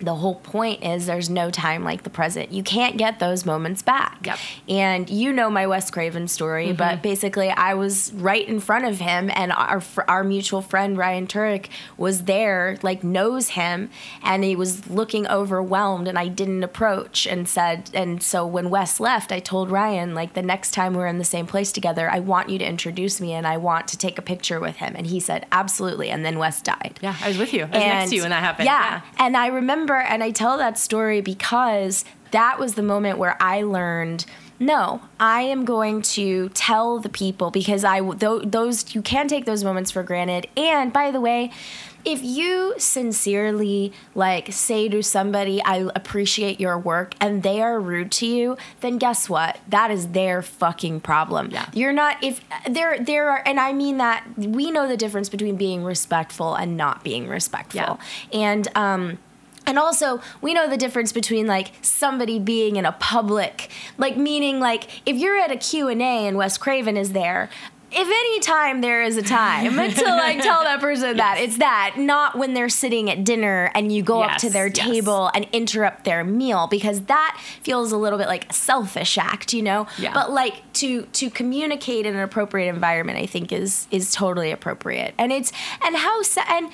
[0.00, 2.52] the whole point is there's no time like the present.
[2.52, 4.26] You can't get those moments back.
[4.26, 4.38] Yep.
[4.68, 6.76] And you know my Wes Craven story, Mm-hmm.
[6.76, 11.26] but basically I was right in front of him, and our our mutual friend Ryan
[11.26, 13.90] Turek was there, like knows him,
[14.22, 19.00] and he was looking overwhelmed, and I didn't approach and said, and so when Wes
[19.00, 22.18] left, I told Ryan like the next time we're in the same place together, I
[22.20, 25.06] want you to introduce me, and I want to take a picture with him, and
[25.06, 26.98] he said absolutely, and then Wes died.
[27.02, 27.62] Yeah, I was with you.
[27.64, 28.66] I was next to you when that happened.
[28.66, 29.02] Yeah.
[29.18, 33.62] And I remember, and I tell that story because that was the moment where I
[33.62, 34.26] learned.
[34.58, 39.46] No, I am going to tell the people because I tho- those you can take
[39.46, 40.48] those moments for granted.
[40.54, 41.50] And by the way,
[42.04, 48.12] if you sincerely like say to somebody I appreciate your work and they are rude
[48.12, 49.58] to you, then guess what?
[49.68, 51.50] That is their fucking problem.
[51.50, 51.66] Yeah.
[51.72, 55.56] You're not if there there are and I mean that we know the difference between
[55.56, 57.80] being respectful and not being respectful.
[57.80, 57.96] Yeah.
[58.32, 59.18] And um
[59.70, 64.58] and also, we know the difference between like somebody being in a public, like meaning
[64.58, 67.48] like if you're at a Q&A and Wes Craven is there,
[67.92, 71.94] if any time there is a time to like tell that person that it's that
[71.96, 74.76] not when they're sitting at dinner and you go up to their yes.
[74.76, 79.52] table and interrupt their meal because that feels a little bit like a selfish act
[79.52, 80.14] you know Yeah.
[80.14, 85.14] but like to to communicate in an appropriate environment i think is is totally appropriate
[85.18, 85.52] and it's
[85.84, 86.70] and how and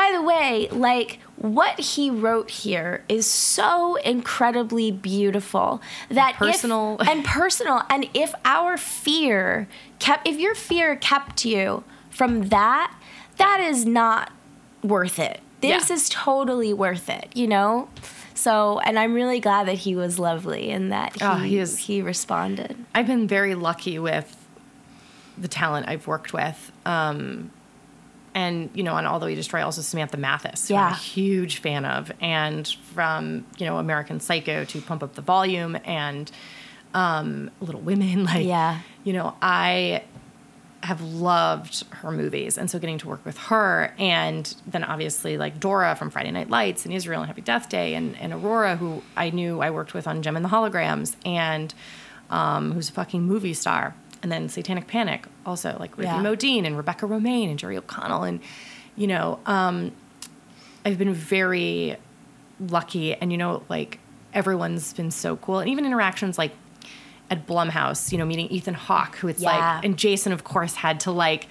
[0.00, 5.80] by the way like what he wrote here is so incredibly beautiful
[6.10, 6.96] that if- personal.
[7.08, 12.94] and personal and if our fear kept if your fear kept you from that
[13.36, 14.32] that is not
[14.82, 15.94] worth it this Yeah.
[15.96, 17.88] is totally worth it you know
[18.34, 21.78] so and i'm really glad that he was lovely and that he, Oh, he is-
[21.78, 24.36] he responded I've been very lucky with
[25.38, 26.70] the talent I've worked with.
[26.84, 27.50] Um,
[28.34, 31.58] and, you know, on All That We Destroy, also Samantha Mathis, who I'm a huge
[31.58, 32.12] fan of.
[32.20, 36.30] And from, you know, American Psycho to Pump Up the Volume and
[36.94, 38.24] um, Little Women.
[38.30, 38.80] Like, Yeah.
[39.04, 40.02] you know, I
[40.82, 42.56] have loved her movies.
[42.56, 46.48] And so getting to work with her and then obviously like Dora from Friday Night
[46.48, 49.92] Lights and Israel and Happy Death Day and, and Aurora, who I knew I worked
[49.92, 51.74] with on Jem and the Holograms and
[52.30, 53.94] um, who's a fucking movie star.
[54.22, 56.22] And then Satanic Panic, also like Ricky Yeah.
[56.22, 58.22] Modine and Rebecca Romijn and Jerry O'Connell.
[58.24, 58.40] And,
[58.96, 59.92] you know, um,
[60.84, 61.96] I've been very
[62.68, 63.14] lucky.
[63.14, 63.98] And, you know, like
[64.34, 65.58] everyone's been so cool.
[65.60, 66.52] And even interactions like
[67.30, 69.76] at Blumhouse, you know, meeting Ethan Hawke, who it's Yeah.
[69.76, 71.46] like, and Jason, of course, had to like,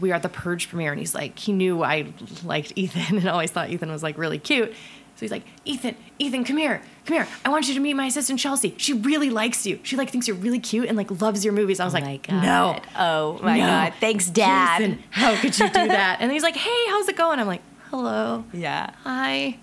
[0.00, 2.06] we were at the Purge premiere, and he's like, he knew I
[2.44, 4.72] liked Ethan, and always thought Ethan was like really cute.
[5.16, 7.28] So he's like, Ethan, Ethan, come here, come here.
[7.44, 8.74] I want you to meet my assistant Chelsea.
[8.78, 9.78] She really likes you.
[9.84, 11.78] She like thinks you're really cute and like loves your movies.
[11.78, 13.66] I was like, no, oh my no.
[13.66, 16.18] god thanks dad Jason, how could you do that?
[16.20, 17.38] And he's like, hey, how's it going?
[17.38, 19.58] I'm like, hello, yeah hi.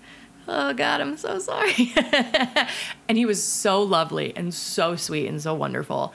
[0.48, 1.92] Oh God, I'm so sorry.
[3.08, 6.12] and he was so lovely and so sweet and so wonderful.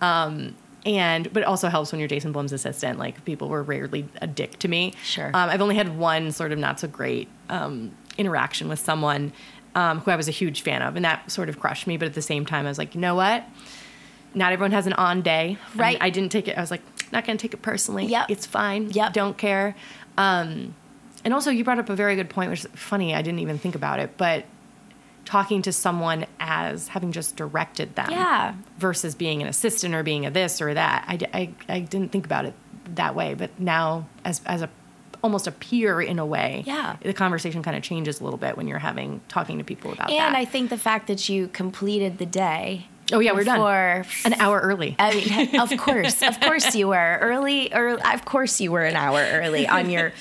[0.00, 2.98] Um, and but it also helps when you're Jason Blum's assistant.
[2.98, 4.94] Like people were rarely a dick to me.
[5.02, 5.28] Sure.
[5.28, 9.32] Um, I've only had one sort of not so great um, interaction with someone
[9.74, 11.96] um, who I was a huge fan of, and that sort of crushed me.
[11.96, 13.44] But at the same time, I was like, you know what?
[14.34, 15.56] Not everyone has an on day.
[15.72, 15.98] And Right.
[16.00, 16.56] I didn't take it.
[16.56, 18.06] I was like, not gonna take it personally.
[18.06, 18.26] Yep.
[18.30, 18.90] It's fine.
[18.90, 19.12] Yep.
[19.12, 19.74] Don't care.
[20.16, 20.74] Um,
[21.24, 23.14] and also, you brought up a very good point, which is funny.
[23.14, 24.44] I didn't even think about it, but
[25.24, 28.54] talking to someone as having just directed them, Yeah.
[28.78, 31.04] versus being an assistant or being a this or that.
[31.06, 32.54] I, I, I didn't think about it
[32.96, 34.70] that way, but now as as a
[35.22, 36.96] almost a peer in a way, Yeah.
[37.02, 40.10] the conversation kind of changes a little bit when you're having talking to people about
[40.10, 40.28] and that.
[40.28, 44.04] And I think the fact that you completed the day oh yeah, we're done before
[44.24, 44.94] an hour early.
[44.98, 47.72] I mean, of course, of course you were early.
[47.72, 50.12] Early, of course you were an hour early on your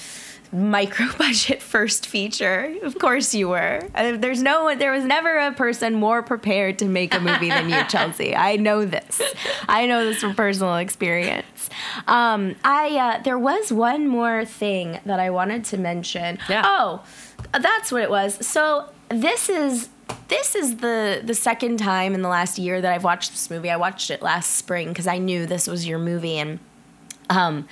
[0.51, 2.75] micro budget first feature.
[2.83, 3.81] Of course you were.
[3.93, 4.75] Uh, There's no.
[4.75, 8.35] There was never a person more prepared to make a movie than you, Chelsea.
[8.35, 9.21] I know this.
[9.67, 11.69] I know this from personal experience.
[12.07, 16.39] Um, I uh, there was one more thing that I wanted to mention.
[16.49, 16.63] Yeah.
[16.65, 17.03] Oh,
[17.59, 18.45] that's what it was.
[18.45, 19.89] So this is
[20.27, 23.69] this is the the second time in the last year that I've watched this movie.
[23.69, 26.59] I watched it last spring because I knew this was your movie, and
[27.29, 27.67] um,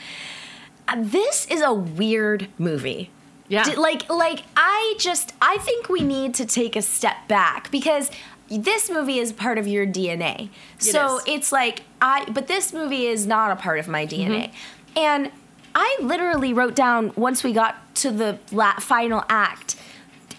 [0.96, 3.10] this is a weird movie.
[3.50, 3.64] Yeah.
[3.64, 8.12] D- like like I just I think we need to take a step back because
[8.50, 10.50] this movie is part of your DNA.
[10.80, 11.24] so is.
[11.28, 14.50] it's like I but this movie is not a part of my DNA.
[14.50, 14.98] Mm-hmm.
[14.98, 15.32] And
[15.76, 19.76] I literally wrote down once we got to the la- final act,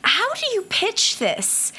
[0.02, 1.72] how do you pitch this?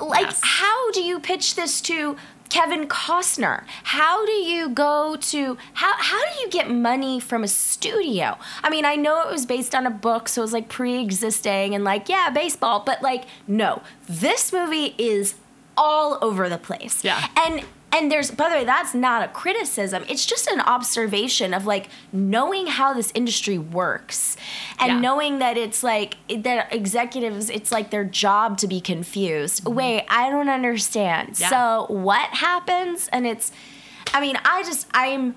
[0.00, 0.40] Like Yes.
[0.42, 2.16] how do you pitch this to
[2.50, 3.64] Kevin Costner?
[3.84, 8.36] How do you go to how how do you get money from a studio?
[8.62, 11.74] I mean, I know it was based on a book, so it was like pre-existing
[11.74, 13.82] and like, yeah, baseball, but like no.
[14.08, 15.34] This movie is
[15.76, 17.02] all over the place.
[17.04, 17.26] Yeah.
[17.36, 20.04] And and there's by the way, that's not a criticism.
[20.08, 24.36] It's just an observation of like knowing how this industry works
[24.78, 25.00] and Yeah.
[25.00, 29.66] knowing that it's like that executives it's like their job to be confused.
[29.66, 31.30] Wait, I don't understand.
[31.34, 31.42] Mm-hmm.
[31.42, 31.50] Yeah.
[31.50, 33.08] So what happens?
[33.12, 33.52] And it's
[34.12, 35.36] I mean, I just I'm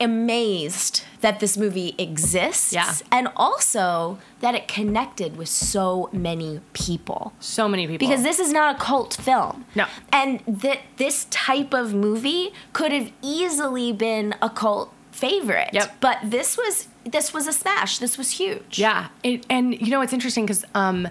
[0.00, 2.94] amazed that this movie exists Yeah.
[3.10, 8.52] and also that it connected with so many people so many people because this is
[8.52, 9.64] not a cult film.
[9.74, 9.86] No.
[10.12, 15.70] And that this type of movie could have easily been a cult favorite.
[15.72, 15.96] Yep.
[16.00, 17.98] But this was this was a smash.
[17.98, 18.78] This was huge.
[18.78, 21.08] Yeah, it, and you know it's interesting because um,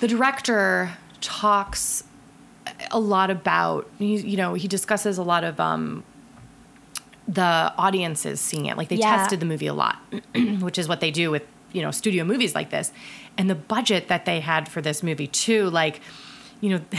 [0.00, 2.04] the director talks
[2.90, 6.04] a lot about he, you know he discusses a lot of um,
[7.28, 8.76] the audiences seeing it.
[8.78, 9.16] Like they Yeah.
[9.18, 9.96] tested the movie a lot,
[10.60, 12.90] which is what they do with you know studio movies like this,
[13.36, 15.68] and the budget that they had for this movie too.
[15.70, 16.00] Like,
[16.60, 16.80] you know.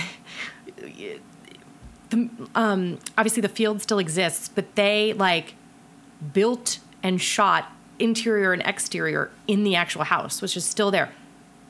[2.09, 5.53] The, um, obviously, the field still exists, but they like
[6.33, 11.11] built and shot interior and exterior in the actual house, which is still there.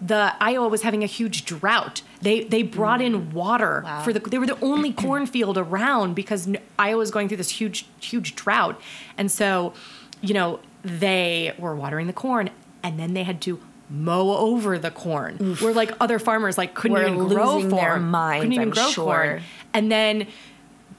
[0.01, 2.01] The Iowa was having a huge drought.
[2.21, 3.33] They they brought in mm.
[3.33, 4.01] water Wow.
[4.03, 4.19] for the.
[4.19, 8.79] They were the only cornfield around because Iowa was going through this huge huge drought,
[9.17, 9.73] and so,
[10.21, 12.49] you know, they were watering the corn,
[12.81, 15.55] and then they had to mow over the corn.
[15.55, 18.73] Where like other farmers like couldn't Were even grow their corn, minds, couldn't even I'm
[18.73, 19.05] grow sure.
[19.05, 19.41] corn,
[19.73, 20.27] and then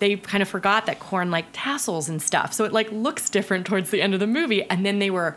[0.00, 2.52] they kind of forgot that corn like tassels and stuff.
[2.52, 4.62] So it like looks different towards the end of the movie.
[4.64, 5.36] And then they were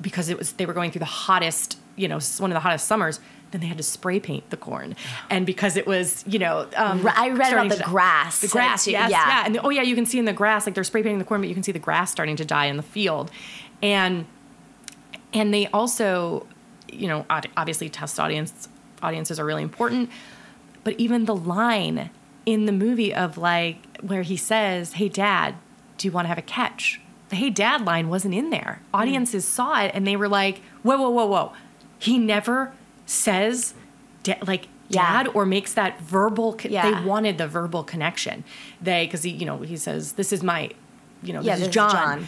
[0.00, 2.86] because it was they were going through the hottest, you know, one of the hottest
[2.86, 3.20] summers.
[3.50, 4.96] Then they had to spray paint the corn,
[5.30, 9.12] and because it was, you know, um, I read about the grass, the grass, yes,
[9.12, 9.28] yeah.
[9.28, 11.24] yeah, and oh yeah, you can see in the grass like they're spray painting the
[11.24, 13.30] corn, but you can see the grass starting to die in the field,
[13.80, 14.26] and
[15.32, 16.46] and they also
[16.90, 18.68] you know obviously test audience
[19.02, 20.10] audiences are really important.
[20.82, 22.10] But even the line
[22.46, 25.54] in the movie of like where he says hey dad
[25.96, 27.00] do you want to have a catch?
[27.28, 28.80] The hey dad line wasn't in there.
[28.90, 29.00] Hmm.
[29.00, 31.52] audiences saw it and they were like whoa whoa whoa whoa
[32.04, 32.72] he never
[33.06, 33.74] says
[34.46, 35.24] like Yeah.
[35.24, 36.90] dad or makes that verbal co- Yeah.
[36.90, 38.44] they wanted the verbal connection
[38.80, 40.70] they because he you know he says this is my
[41.22, 41.90] you know Yeah, this, this is john.
[41.92, 42.26] John.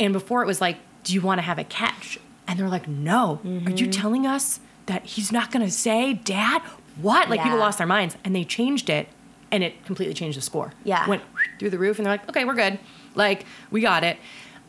[0.00, 2.20] And before it was like, do you want to have a catch?
[2.46, 3.40] And they're like, no.
[3.42, 3.76] Are Mm-hmm.
[3.76, 6.62] you telling us that he's not going to say dad?
[7.02, 7.28] What?
[7.28, 9.08] Like people lost their minds and they changed it
[9.50, 10.72] and it completely changed the score.
[10.84, 11.04] Yeah.
[11.08, 11.22] Went
[11.58, 12.78] through the roof and they're like, okay, we're good.
[13.16, 14.18] Like, we got it.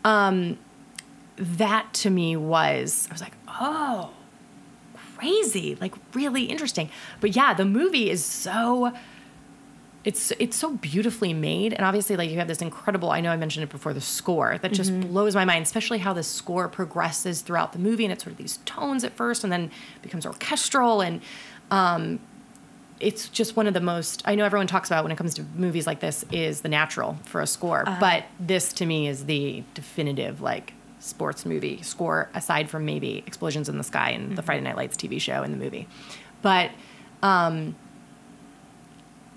[0.03, 0.57] Um,
[1.39, 4.11] that to me was, I was like, oh,
[5.17, 5.75] crazy.
[5.79, 6.89] Like, really interesting.
[7.21, 8.93] But yeah, the movie is so
[10.05, 13.35] it's it's so beautifully made and obviously like you have this incredible i know i
[13.35, 17.41] mentioned it before the score that just blows my mind especially how the score progresses
[17.41, 19.69] throughout the movie and it's sort of these tones at first and then
[20.01, 21.21] becomes orchestral and
[21.69, 22.19] um,
[23.01, 25.43] it's just one of the most i know everyone talks about when it comes to
[25.55, 29.63] movies like this is the natural for a score but this to me is the
[29.73, 34.61] definitive like sports movie score aside from maybe explosions in the sky and the friday
[34.61, 35.87] night lights tv show and the movie.
[36.41, 36.71] But
[37.21, 37.75] um,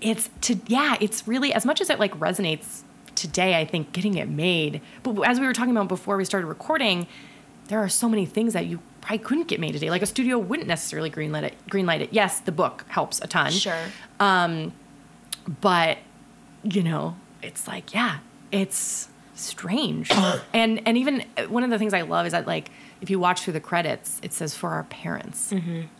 [0.01, 2.81] it's to yeah it's really as much as it like resonates
[3.15, 6.47] today i think getting it made but as we were talking about before we started
[6.47, 7.07] recording
[7.67, 9.89] there are so many things that you probably couldn't get made today.
[9.89, 12.13] Like a studio wouldn't necessarily greenlight it greenlight it.
[12.13, 13.51] Yes the book helps a ton.
[13.51, 13.85] Sure.
[14.19, 14.73] Um,
[15.61, 15.97] but
[16.63, 18.19] you know it's like yeah
[18.51, 20.09] it's strange
[20.53, 22.69] and and even uh, one of the things i love is that like
[23.01, 25.51] if you watch through the credits it says for our parents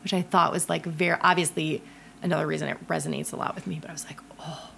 [0.04, 1.82] which i thought was like very obviously
[2.22, 4.70] another reason it resonates a lot with me but i was like oh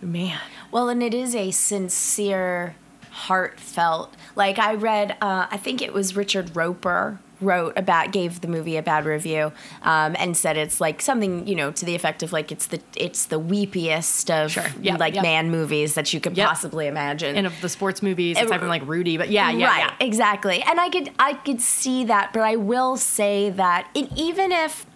[0.00, 0.38] man
[0.70, 2.74] Well, and it is a sincere,
[3.10, 4.14] heartfelt.
[4.36, 8.76] Like I read, uh, I think it was Richard Roeper wrote about gave the movie
[8.76, 12.32] a bad review um, and said it's like something you know to the effect of
[12.32, 14.66] like it's the it's the weepiest of Sure.
[14.80, 15.22] Yep, like yep.
[15.22, 16.48] man movies that you could Yep.
[16.48, 19.78] possibly imagine and of the sports movies aside from like rudy but yeah yeah right,
[19.78, 20.62] yeah exactly.
[20.62, 24.86] And I could I could see that, but I will say that it, even if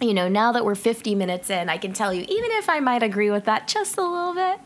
[0.00, 2.80] you know now that we're 50 minutes in, I can tell you even if I
[2.80, 4.58] might agree with that just a little bit,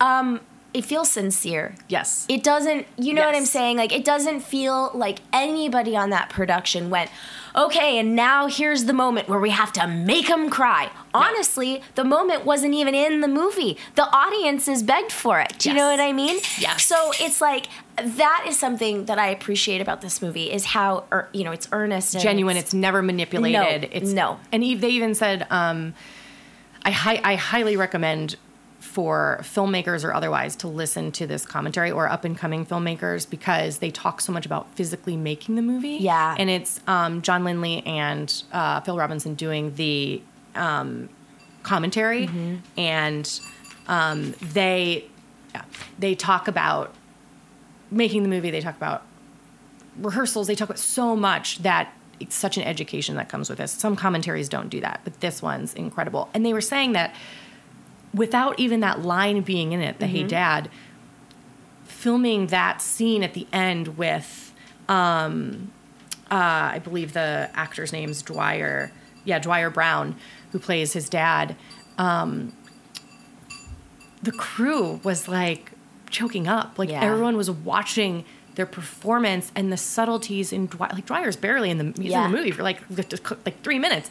[0.00, 0.40] um,
[0.74, 1.74] it feels sincere.
[1.88, 3.78] yes It doesn't, you know what I'm saying?
[3.78, 7.10] Like, it doesn't feel like anybody on that production went,
[7.56, 10.90] okay, and now here's the moment where we have to make them cry.
[11.14, 13.78] Honestly, the moment wasn't even in the movie.
[13.94, 15.58] The audiences begged for it.
[15.58, 16.38] Do you know what I mean?
[16.58, 16.84] Yes.
[16.84, 17.66] So it's like,
[17.96, 21.68] that is something that I appreciate about this movie is how, er, you know, it's
[21.72, 22.56] earnest and genuine.
[22.56, 23.82] It's, never manipulated.
[23.82, 24.38] No, it's no.
[24.52, 25.94] And they even said, um,
[26.84, 28.36] I hi- I highly recommend
[28.80, 33.78] for filmmakers or otherwise to listen to this commentary or up and coming filmmakers because
[33.78, 35.98] they talk so much about physically making the movie.
[36.00, 36.36] Yeah.
[36.38, 40.22] And it's um, John Lindley and uh, Phil Robinson doing the
[40.54, 41.08] um,
[41.64, 42.56] commentary, Mm-hmm.
[42.78, 43.40] and
[43.88, 45.04] um, they
[45.54, 45.62] yeah,
[45.98, 46.94] they talk about
[47.90, 48.50] making the movie.
[48.50, 49.02] They talk about
[50.00, 53.72] rehearsals they talk about so much that it's such an education that comes with this
[53.72, 57.12] some commentaries don't do that but this one's incredible and they were saying that
[58.14, 60.68] without even that line being in it the hey dad
[61.84, 64.52] filming that scene at the end with
[64.88, 65.70] um
[66.30, 66.34] uh
[66.74, 68.90] i believe the actor's name's dwier
[69.24, 70.14] yeah dwier brown
[70.52, 71.54] who plays his dad
[71.98, 72.52] um
[74.22, 75.70] the crew was like
[76.10, 76.76] choking up.
[76.76, 77.04] Like Yeah.
[77.04, 78.24] everyone was watching
[78.56, 80.92] their performance and the subtleties in Dwier.
[80.92, 82.24] Like Dwier's barely in the Yeah.
[82.26, 82.80] in the movie for like
[83.44, 84.10] like three minutes.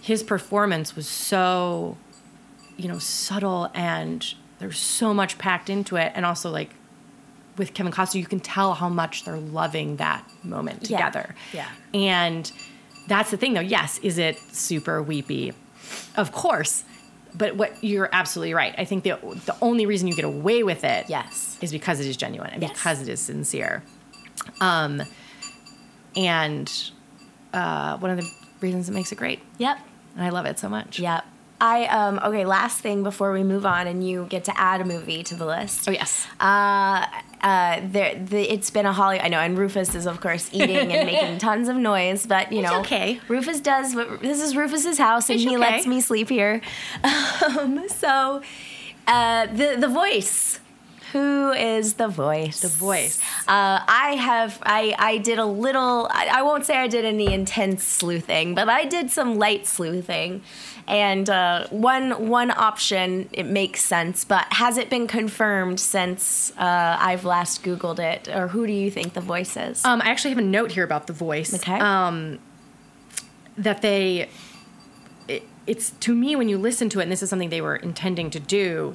[0.00, 1.96] His performance was so,
[2.76, 6.70] you know, subtle and there's so much packed into it, and also like
[7.56, 10.98] with Kevin Costner, you can tell how much they're loving that moment Yeah.
[10.98, 11.34] together.
[11.52, 11.68] Yeah.
[11.92, 12.50] And
[13.08, 13.60] that's the thing, though.
[13.60, 15.52] Yes, is it super weepy?
[16.16, 16.84] Of course.
[17.34, 18.74] but what you're absolutely right.
[18.76, 19.12] I think the
[19.46, 21.56] the only reason you get away with it, Yes.
[21.62, 22.72] is because it is genuine and Yes.
[22.72, 23.82] because it is sincere.
[24.60, 25.00] Um,
[26.14, 26.70] and
[27.54, 29.78] uh, one of the reasons it makes it great, Yep.
[30.16, 30.98] and I love it so much.
[30.98, 31.24] Yep.
[31.64, 34.84] I um okay, last thing before we move on and you get to add a
[34.84, 35.88] movie to the list.
[35.88, 36.26] Oh yes.
[36.40, 37.06] Uh
[37.40, 40.92] uh there the, it's been a holly I know and Rufus is of course eating
[40.92, 43.20] and making tons of noise, but you It's know okay.
[43.28, 45.70] Rufus does what this is Rufus's house and It's he okay.
[45.70, 46.60] lets me sleep here.
[47.58, 48.42] Um so
[49.06, 50.58] uh the the voice
[51.12, 52.60] who is the voice?
[52.60, 53.20] The voice.
[53.46, 56.08] Uh, I have I I did a little.
[56.10, 60.42] I, I won't say I did any intense sleuthing, but I did some light sleuthing,
[60.88, 64.24] and uh, one one option it makes sense.
[64.24, 68.90] But has it been confirmed since uh, I've last Googled it, or who do you
[68.90, 69.84] think the voice is?
[69.84, 71.54] Um, I actually have a note here about the voice.
[71.54, 71.78] Okay.
[71.78, 72.38] Um,
[73.58, 74.28] that they,
[75.28, 77.76] it, it's to me when you listen to it, and this is something they were
[77.76, 78.94] intending to do.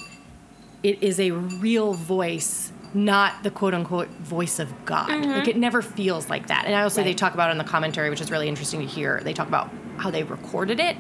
[0.88, 5.10] It is a real voice, not the quote unquote voice of God.
[5.10, 6.64] Like it never feels like that.
[6.66, 9.20] And I also they talk about in the commentary, which is really interesting to hear.
[9.22, 10.96] They talk about how they recorded it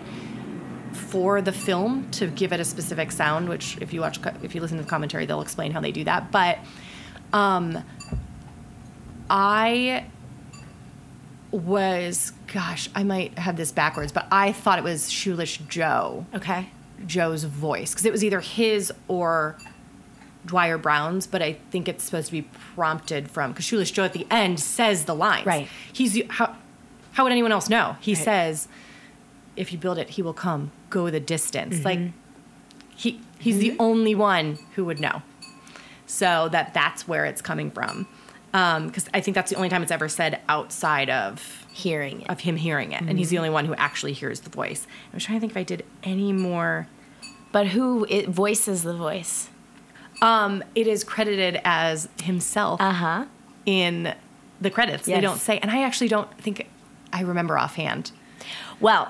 [0.92, 3.48] for the film to give it a specific sound.
[3.48, 6.04] Which, if you watch, if you listen to the commentary, they'll explain how they do
[6.04, 6.34] that.
[6.34, 6.60] But
[7.32, 7.82] um,
[9.30, 10.06] I
[11.52, 16.72] was, gosh, I might have this backwards, but I thought it was Shoeless Joe, okay.
[17.06, 19.58] Joe's voice, because it was either his or
[20.48, 22.42] Dwier Brown's, but I think it's supposed to be
[22.76, 25.46] prompted from, because Shoeless Joe at the end says the lines.
[25.46, 25.68] Right.
[25.94, 26.56] He's, how,
[27.14, 27.98] how would anyone else know?
[28.00, 28.24] He Right.
[28.24, 28.68] says,
[29.56, 31.76] if you build it, he will come, go the distance.
[31.76, 31.86] Mm-hmm.
[31.86, 32.00] Like,
[32.96, 35.22] he, he's the only one who would know.
[36.06, 38.08] So that that's where it's coming from.
[38.52, 42.30] Because I think that's the only time it's ever said outside of Hearing it.
[42.30, 43.18] of him hearing it, and Mm-hmm.
[43.18, 44.88] he's the only one who actually hears the voice.
[45.12, 46.88] I was trying to think if I did any more.
[47.52, 49.50] But who it voices the voice?
[50.22, 53.26] Um, it is credited as himself Uh huh.
[53.66, 54.14] in
[54.60, 55.06] the credits.
[55.06, 56.68] They don't say, and I actually don't think
[57.14, 58.12] I remember offhand.
[58.80, 59.06] Well,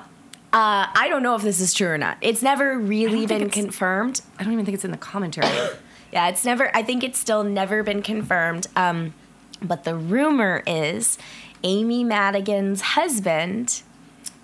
[0.53, 2.17] uh, I don't know if this is true or not.
[2.21, 4.21] It's never really been confirmed.
[4.39, 5.47] I don't even think it's in the commentary.
[6.09, 6.73] Yeah, it's never.
[6.75, 8.67] I think it's still never been confirmed.
[8.77, 9.13] Um,
[9.61, 11.17] but the rumor is
[11.63, 13.81] Amy Madigan's husband,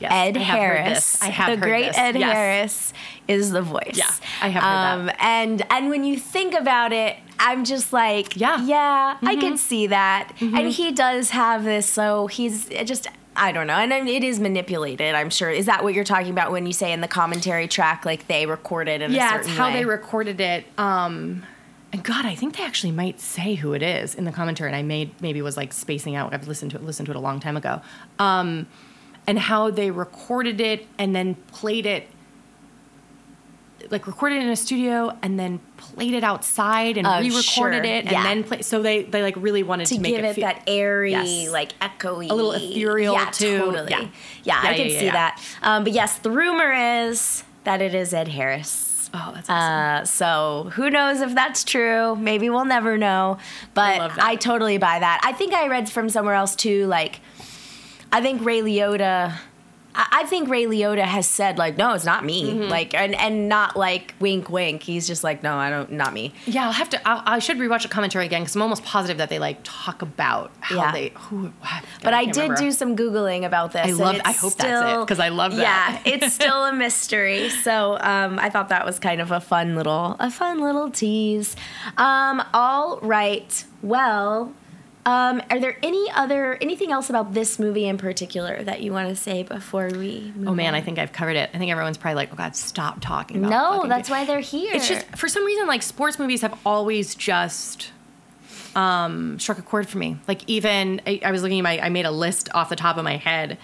[0.04, 1.22] Yes, Ed I Harris.
[1.22, 1.98] I have the great this.
[1.98, 2.34] Ed Yes.
[2.34, 2.94] Harris,
[3.28, 3.94] is the voice.
[3.96, 5.18] Yeah, I have heard that.
[5.20, 8.58] And and when you think about it, I'm just like, Yeah.
[8.58, 8.68] Mm-hmm.
[8.70, 10.34] yeah, I can see that.
[10.42, 13.08] And he does have this, so he's just.
[13.36, 15.16] I don't know, and I mean, it is manipulated.
[15.16, 15.50] I'm sure.
[15.50, 18.46] Is that what you're talking about when you say in the commentary track, like they
[18.46, 19.74] recorded in a yeah, it's how way?
[19.80, 20.66] they recorded it.
[20.78, 21.42] Um,
[21.92, 24.70] and God, I think they actually might say who it is in the commentary.
[24.70, 26.32] And I made maybe was like spacing out.
[26.32, 27.82] I've listened to it listened to it a long time ago.
[28.20, 28.68] Um,
[29.28, 32.08] and how they recorded it and then played it
[33.92, 37.72] like recorded it in a studio and then played it outside and Oh, re-recorded sure.
[37.84, 38.24] it and Yeah.
[38.24, 40.64] then play so they they like really wanted to, to make give it, feel- that
[40.68, 41.50] airy, Yes.
[41.52, 43.58] like echoey, A little ethereal, yeah, too.
[43.60, 43.90] Totally.
[43.92, 44.00] Yeah.
[44.00, 44.08] Yeah,
[44.64, 45.42] Yeah, I can see that.
[45.62, 49.10] Um, but yes, the rumor is that it is Ed Harris.
[49.14, 49.74] oh that's awesome.
[49.74, 52.16] Uh, so who knows if that's true?
[52.16, 53.38] Maybe we'll never know.
[53.74, 54.24] But that.
[54.24, 55.20] I totally buy that.
[55.26, 56.88] I think I read from somewhere else too.
[56.88, 57.20] Like,
[58.14, 59.34] I think Ray Liotta.
[59.96, 62.52] I I think Ray Liotta has said like, no, it's not me.
[62.52, 62.70] Mm-hmm.
[62.70, 64.82] Like, and and not like wink, wink.
[64.82, 66.34] He's just like, no, I don't, not me.
[66.48, 67.08] yeah, I'll have to.
[67.08, 70.02] I'll, I should rewatch the commentary again because I'm almost positive that they like talk
[70.02, 70.92] about how Yeah.
[70.94, 71.54] they who.
[72.04, 73.86] But I did do some googling about this.
[73.86, 76.02] I love- I hope that's it, 'cause I love that.
[76.06, 77.50] Yeah, it's still a mystery.
[77.50, 81.56] So um, I thought that was kind of a fun little, a fun little tease.
[81.98, 83.64] Um, all right.
[83.84, 84.54] Well,
[85.06, 89.10] um, are there any other anything else about this movie in particular that you want
[89.10, 90.32] to say before we?
[90.36, 90.76] Move Oh man, on?
[90.76, 91.50] I think I've covered it.
[91.54, 94.74] I think everyone's probably like, "Oh God, stop talking." about No, that's why they're here.
[94.74, 97.92] It's just for some reason, like sports movies have always just
[98.76, 100.18] um, struck a chord for me.
[100.28, 102.98] Like even I, I was looking at my, I made a list off the top
[102.98, 103.58] of my head,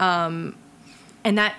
[0.00, 0.56] um,
[1.24, 1.54] and that,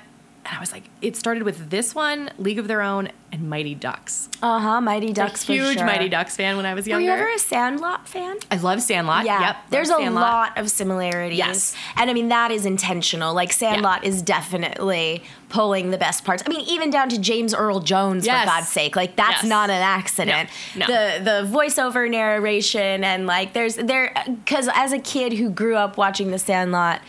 [0.48, 3.76] and I was like, it started with this one, League of Their Own, and Mighty
[3.76, 4.30] Ducks.
[4.42, 4.80] uh huh.
[4.82, 5.44] Mighty Ducks.
[5.50, 5.86] a huge sure.
[5.86, 7.04] Mighty Ducks fan when I was younger.
[7.06, 8.38] Were you ever a Sandlot fan?
[8.50, 9.26] I love Sandlot.
[9.26, 11.38] Yeah, Yep, there's a lot of similarities.
[11.38, 11.76] Yes.
[11.98, 13.34] and I mean that is intentional.
[13.34, 16.42] Like Sandlot is definitely pulling the best parts.
[16.46, 18.42] I mean, even down to James Earl Jones Yes.
[18.44, 18.96] for God's sake.
[18.96, 19.50] Like that's Yes.
[19.50, 20.50] not an accident.
[20.76, 20.94] No, no.
[20.94, 25.98] The the voiceover narration and like there's there because as a kid who grew up
[25.98, 27.02] watching The Sandlot.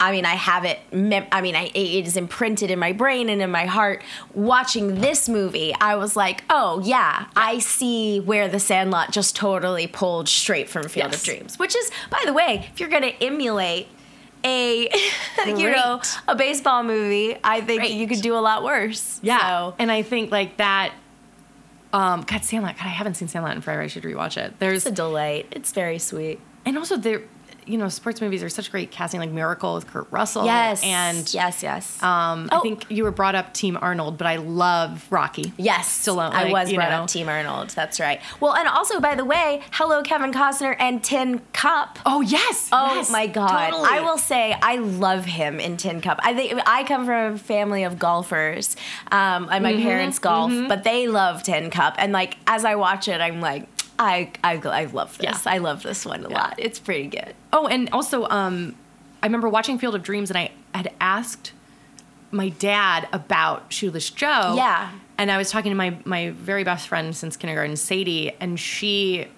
[0.00, 0.78] I mean, I have it.
[0.92, 4.02] Mem- I mean, I, it is imprinted in my brain and in my heart.
[4.34, 9.86] Watching this movie, I was like, "Oh yeah, I see where the Sandlot just totally
[9.86, 11.20] pulled straight from Field Yes.
[11.20, 13.88] of Dreams." Which is, by the way, if you're going to emulate
[14.42, 14.88] a
[15.46, 17.92] you know a baseball movie, I think Great.
[17.92, 19.20] you could do a lot worse.
[19.22, 19.38] Yeah.
[19.70, 20.94] So, And I think like that.
[21.92, 22.76] Um, God, Sandlot.
[22.76, 23.82] God, I haven't seen Sandlot in forever.
[23.82, 24.58] I should rewatch it.
[24.60, 25.48] There's it's a delight.
[25.50, 26.40] It's very sweet.
[26.64, 27.22] and also there,
[27.70, 30.44] you know, sports movies are such great casting, like Miracle with Kurt Russell.
[30.44, 30.82] Yes.
[30.82, 32.02] and yes, yes.
[32.02, 32.58] um, Oh.
[32.58, 35.52] I think you were brought up Team Arnold, but I love Rocky.
[35.56, 37.02] Yes, Stallone, I was brought know.
[37.02, 37.70] up Team Arnold.
[37.70, 38.20] That's right.
[38.40, 41.98] Well, and also, by the way, hello Kevin Costner and Tin Cup.
[42.04, 42.68] Oh yes.
[42.72, 43.70] Oh yes, my god!
[43.70, 43.88] totally.
[43.90, 46.18] I will say I love him in Tin Cup.
[46.22, 48.76] I think I come from a family of golfers.
[49.12, 51.94] Um, and my parents golf, but they love Tin Cup.
[51.98, 53.68] And like as I watch it, I'm like,
[54.00, 55.44] I I, I love this.
[55.44, 55.52] Yeah.
[55.52, 56.54] I love this one a lot.
[56.58, 57.34] It's pretty good.
[57.52, 58.74] Oh, and also, um,
[59.22, 61.52] I remember watching Field of Dreams, and I had asked
[62.30, 64.54] my dad about Shoeless Joe.
[64.56, 64.90] Yeah.
[65.18, 69.28] And I was talking to my my very best friend since kindergarten, Sadie, and she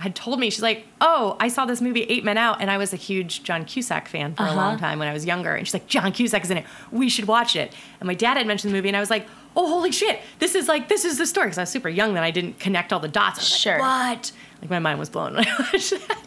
[0.00, 2.78] had told me she's like, "Oh, I saw this movie Eight Men Out, and I
[2.78, 4.56] was a huge John Cusack fan for a uh-huh.
[4.56, 6.64] long time when I was younger." And she's like, "John Cusack is in it.
[6.90, 9.26] We should watch it." And my dad had mentioned the movie, and I was like,
[9.56, 10.20] "Oh, holy shit!
[10.38, 12.58] This is like this is the story." Because I was super young then, I didn't
[12.58, 13.38] connect all the dots.
[13.38, 13.78] Was like, Sure.
[13.78, 14.32] what?
[14.60, 16.18] Like my mind was blown when I watched that.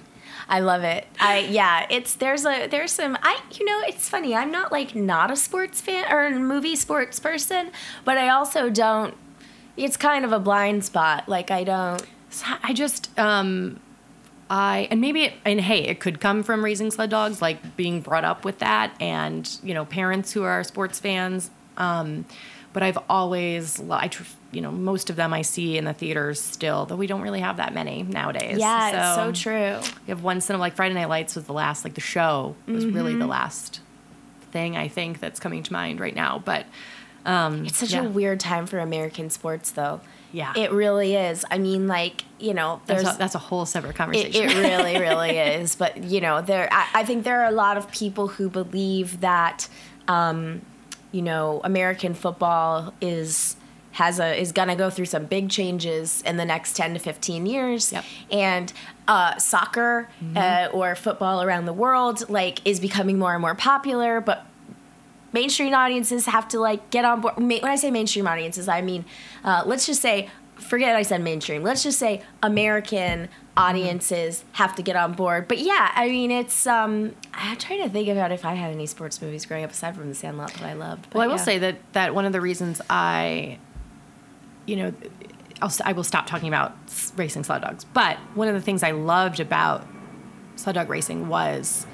[0.47, 1.07] I love it.
[1.19, 4.35] I yeah, it's there's a there's some I you know it's funny.
[4.35, 7.71] I'm not like not a sports fan or a movie sports person,
[8.05, 9.15] but I also don't.
[9.75, 11.27] It's kind of a blind spot.
[11.27, 12.03] Like I don't.
[12.33, 13.79] So I just um
[14.49, 18.01] I and maybe it, and hey, it could come from raising sled dogs, like being
[18.01, 21.49] brought up with that, and you know, parents who are sports fans.
[21.77, 22.25] Um,
[22.73, 24.09] but I've always, I
[24.51, 27.39] you know, most of them I see in the theaters still, though we don't really
[27.39, 28.57] have that many nowadays.
[28.57, 29.79] Yeah, it's so true.
[30.05, 32.85] We have one cinema like Friday Night Lights was the last, like the show was
[32.85, 33.19] really Mm-hmm.
[33.19, 33.79] the last
[34.51, 36.41] thing I think that's coming to mind right now.
[36.43, 36.65] But
[37.25, 38.03] um, It's such yeah.
[38.05, 40.01] a weird time for American sports, though.
[40.33, 40.51] Yeah.
[40.57, 41.45] It really is.
[41.49, 43.03] I mean, like, you know, there's.
[43.03, 44.49] that's a, that's a whole separate conversation.
[44.49, 45.75] it really, really is.
[45.75, 46.67] But, you know, there.
[46.71, 49.69] I, I think there are a lot of people who believe that,
[50.07, 50.61] um,
[51.11, 53.55] you know, American football is
[53.93, 57.45] has a is gonna go through some big changes in the next ten to fifteen
[57.45, 57.91] years.
[57.91, 58.05] Yep.
[58.31, 58.73] And
[59.07, 64.19] uh, soccer uh, or football around the world like is becoming more and more popular,
[64.19, 64.47] but
[65.33, 67.35] mainstream audiences have to like get on board.
[67.37, 69.03] When I say mainstream audiences, I mean,
[69.43, 71.63] uh, let's just say, forget I said mainstream.
[71.63, 73.27] Let's just say American
[73.57, 75.47] audiences have to get on board.
[75.47, 76.65] But yeah, I mean, it's.
[76.65, 79.95] Um, I'm trying to think about if I had any sports movies growing up aside
[79.95, 81.07] from The Sandlot that I loved.
[81.09, 81.43] But Well, I will yeah.
[81.43, 83.57] say that that one of the reasons I,
[84.65, 84.93] you know,
[85.61, 86.75] I'll, I will stop talking about
[87.15, 87.85] racing sled dogs.
[87.85, 89.87] But one of the things I loved about
[90.55, 91.85] sled dog racing was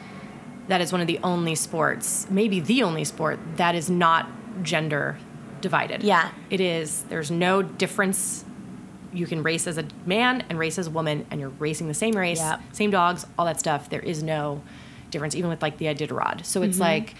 [0.70, 4.30] that is one of the only sports, maybe the only sport that is not
[4.64, 5.18] gender
[5.62, 6.04] divided.
[6.04, 6.32] Yeah.
[6.50, 7.04] it is.
[7.10, 8.46] There's no difference.
[9.12, 11.94] You can race as a man and race as a woman, and you're racing the
[11.94, 12.62] same race, Yep.
[12.72, 13.90] same dogs, all that stuff.
[13.90, 14.62] There is no
[15.10, 16.46] difference, even with like the Iditarod.
[16.46, 16.82] So it's mm-hmm.
[16.82, 17.16] like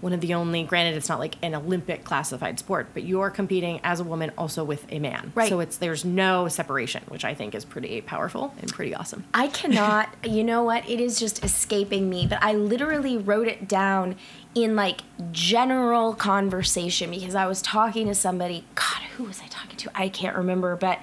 [0.00, 0.62] one of the only.
[0.62, 4.64] Granted, it's not like an Olympic classified sport, but you're competing as a woman also
[4.64, 5.32] with a man.
[5.34, 5.48] Right.
[5.48, 9.24] So it's there's no separation, which I think is pretty powerful and pretty awesome.
[9.34, 10.88] I cannot, you know what?
[10.88, 14.16] It is just escaping me, but I literally wrote it down
[14.54, 18.64] in like general conversation because I was talking to somebody.
[18.74, 19.90] God, who was I talking to?
[19.94, 20.98] I can't remember, but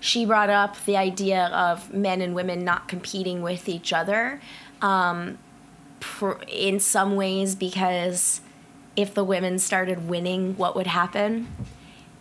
[0.00, 4.40] she brought up the idea of men and women not competing with each other
[4.82, 5.38] um,
[6.02, 8.40] pr- in some ways because
[8.94, 11.48] if the women started winning, what would happen?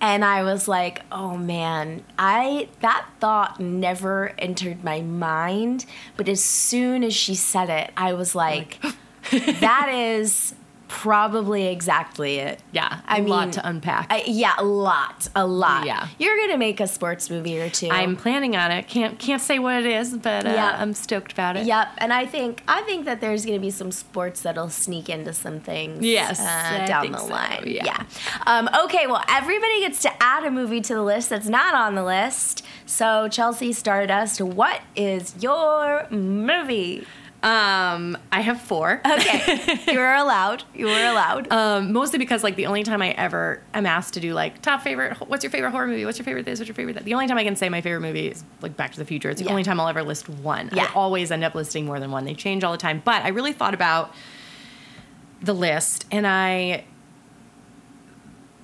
[0.02, 5.86] and I was like, "Oh man, I that thought never entered my mind."
[6.18, 8.80] But as soon as she said it, I was like,
[9.32, 10.56] "That is
[10.92, 14.08] probably exactly it." Yeah, I a lot mean, to unpack.
[14.10, 15.86] I, yeah, a lot, a lot.
[15.86, 16.08] Yeah.
[16.20, 17.88] you're gonna make a sports movie or two.
[17.90, 18.88] I'm planning on it.
[18.90, 20.76] Can't can't say what it is, but uh, Yeah.
[20.78, 21.66] I'm stoked about it.
[21.66, 25.34] Yep, and I think I think that there's to be some sports that'll sneak into
[25.34, 26.06] some things.
[26.06, 27.64] Yes, uh, down the so, line.
[27.66, 28.04] yeah.
[28.46, 31.96] Um, okay, well, everybody gets to add a movie to the list that's not on
[31.96, 32.64] the list.
[32.86, 37.06] So Chelsea Stardust, what is your movie?
[37.44, 39.02] Um, I have four.
[39.04, 40.64] Okay, you are allowed.
[40.76, 41.52] You were allowed.
[41.52, 44.84] Um, mostly because like the only time I ever am asked to do like top
[44.84, 46.06] favorite, what's your favorite horror movie?
[46.06, 46.60] What's your favorite this?
[46.60, 47.04] What's your favorite that?
[47.06, 49.32] The only time I can say my favorite movie is like Back to the Future.
[49.32, 49.52] It's the Yeah.
[49.52, 50.70] only time I'll ever list one.
[50.72, 50.84] Yeah.
[50.84, 52.26] I always end up listing more than one.
[52.26, 53.02] They change all the time.
[53.04, 54.14] But I really thought about
[55.42, 56.84] the list and I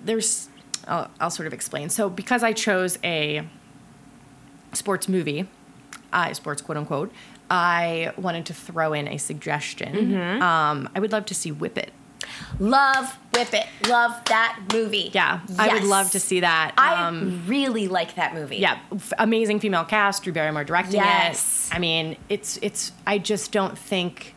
[0.06, 0.50] there's
[0.88, 1.90] I'll, I'll sort of explain.
[1.90, 3.44] So because I chose a
[4.74, 5.48] sports movie,
[6.14, 7.12] I sports quote unquote,
[7.50, 9.93] I wanted to throw in a suggestion.
[9.93, 10.41] Mm-hmm.
[10.41, 11.91] Um, I would love to see Whip It.
[12.60, 13.68] Love Whip It.
[13.88, 15.12] Love that movie.
[15.14, 16.74] Yeah, I would love to see that.
[16.78, 18.58] I Um, really like that movie.
[18.58, 20.24] yeah, f- amazing female cast.
[20.24, 21.06] Drew Barrymore directing it.
[21.06, 21.70] Yes.
[21.72, 21.76] it.
[21.76, 22.91] I mean, it's it's.
[23.06, 24.36] I just don't think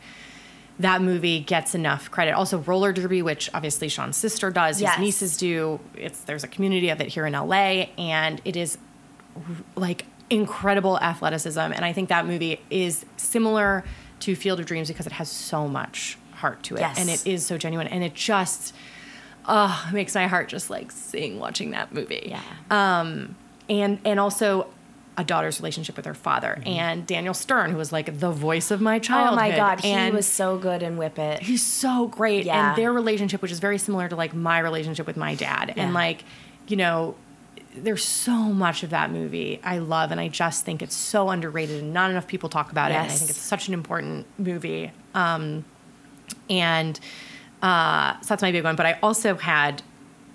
[0.79, 2.33] that movie gets enough credit.
[2.33, 5.81] Also, roller derby, which obviously Sean's sister does, his nieces do.
[5.97, 8.79] It's there's a community of it here in LA, and it is
[9.77, 11.59] like incredible athleticism.
[11.61, 13.85] And I think that movie is similar
[14.21, 16.99] to Field of Dreams because it has so much heart to it, Yes.
[16.99, 18.75] and it is so genuine, and it just
[19.47, 22.29] oh makes my heart just like sing watching that movie.
[22.31, 22.41] Yeah.
[22.71, 23.37] Um,
[23.69, 24.69] and and also.
[25.19, 28.81] A daughter's relationship with her father, and Daniel Stern, who was like the voice of
[28.81, 29.33] my childhood.
[29.35, 31.43] Oh my god, he and was so good in Whip It.
[31.43, 32.71] he's so great Yeah.
[32.71, 35.83] and their relationship which is very similar to like my relationship with my dad Yeah.
[35.83, 36.25] and like
[36.69, 37.17] you know
[37.77, 41.83] there's so much of that movie I love and I just think it's so underrated
[41.83, 44.91] and not enough people talk about it and I think it's such an important movie
[45.15, 45.65] um
[46.49, 46.99] and
[47.63, 49.83] uh so that's my big one but I also had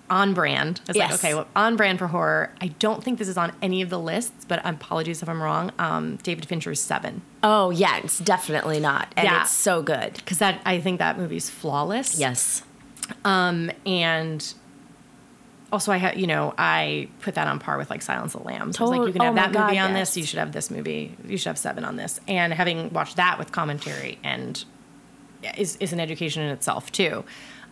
[0.08, 0.82] on brand.
[0.88, 1.12] I was Yes.
[1.14, 2.52] like, okay, well, on brand for horror.
[2.62, 5.72] I don't think this is on any of the lists, but apologies if I'm wrong.
[5.80, 7.24] Um, David Fincher's Seven.
[7.42, 9.42] Oh yeah, it's definitely not, and Yeah.
[9.42, 10.14] it's so good.
[10.14, 12.20] because that I think that movie's flawless.
[12.20, 12.62] Yes.
[13.24, 14.54] Um, and
[15.72, 18.80] also I you know, I put that on par with like Silence of the Lambs.
[18.80, 20.10] I was like, you can oh have my that movie God, on yes.
[20.10, 20.18] this.
[20.18, 21.16] You should have this movie.
[21.26, 22.20] You should have seven on this.
[22.28, 24.64] And having watched that with commentary and
[25.58, 27.24] is is an education in itself too.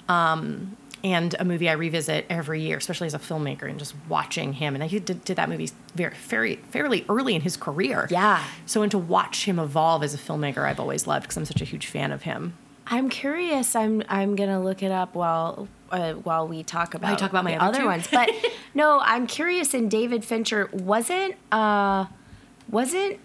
[0.10, 4.54] Um, and a movie I revisit every year, especially as a filmmaker, and just watching
[4.54, 4.74] him.
[4.74, 8.08] And he did, did that movie very, very, fairly early in his career.
[8.10, 8.42] Yeah.
[8.66, 11.62] So, and to watch him evolve as a filmmaker, I've always loved because I'm such
[11.62, 12.58] a huge fan of him.
[12.88, 13.76] I'm curious.
[13.76, 17.44] I'm I'm gonna look it up while uh, while we talk about I talk about
[17.44, 18.08] my other other ones.
[18.12, 18.30] But
[18.74, 19.74] no, I'm curious.
[19.74, 22.06] In David Fincher, wasn't uh
[22.70, 23.20] wasn't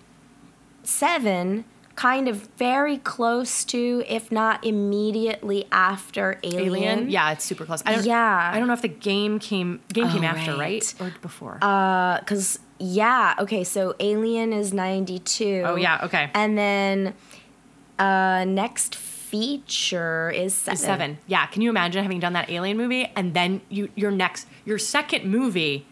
[0.84, 1.64] Seven
[1.96, 6.66] kind of very close to, if not immediately after Alien?
[6.68, 7.10] Alien.
[7.10, 7.82] Yeah, it's super close.
[7.84, 8.50] I don't, Yeah.
[8.54, 10.60] I don't know if the game came game came Oh, after, right?
[10.60, 10.94] right.
[11.00, 11.54] Or before.
[11.54, 16.30] because yeah okay so alien is 92 Oh, yeah, okay.
[16.32, 17.12] and then
[17.98, 18.94] uh next
[19.30, 21.18] feature is seven, Seven.
[21.26, 21.46] Yeah.
[21.46, 25.24] Can you imagine having done that Alien movie and then you your next your second
[25.24, 25.86] movie,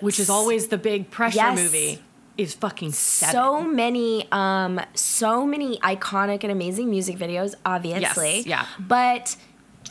[0.00, 1.58] which is always the big pressure Yes.
[1.58, 2.02] movie,
[2.36, 3.32] is fucking seven.
[3.32, 8.66] so many um so many iconic and amazing music videos obviously Yes, yeah.
[8.78, 9.36] but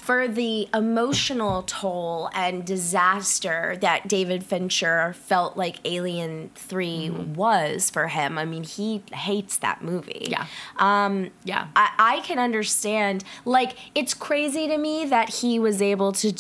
[0.06, 8.08] for the emotional toll and disaster that David Fincher felt like Alien 3 was for
[8.08, 8.38] him.
[8.38, 10.28] I mean, he hates that movie.
[10.30, 10.46] Yeah.
[10.78, 11.32] Um.
[11.44, 11.70] Yeah.
[11.76, 13.24] I, I can understand.
[13.46, 16.32] Like, it's crazy to me that he was able to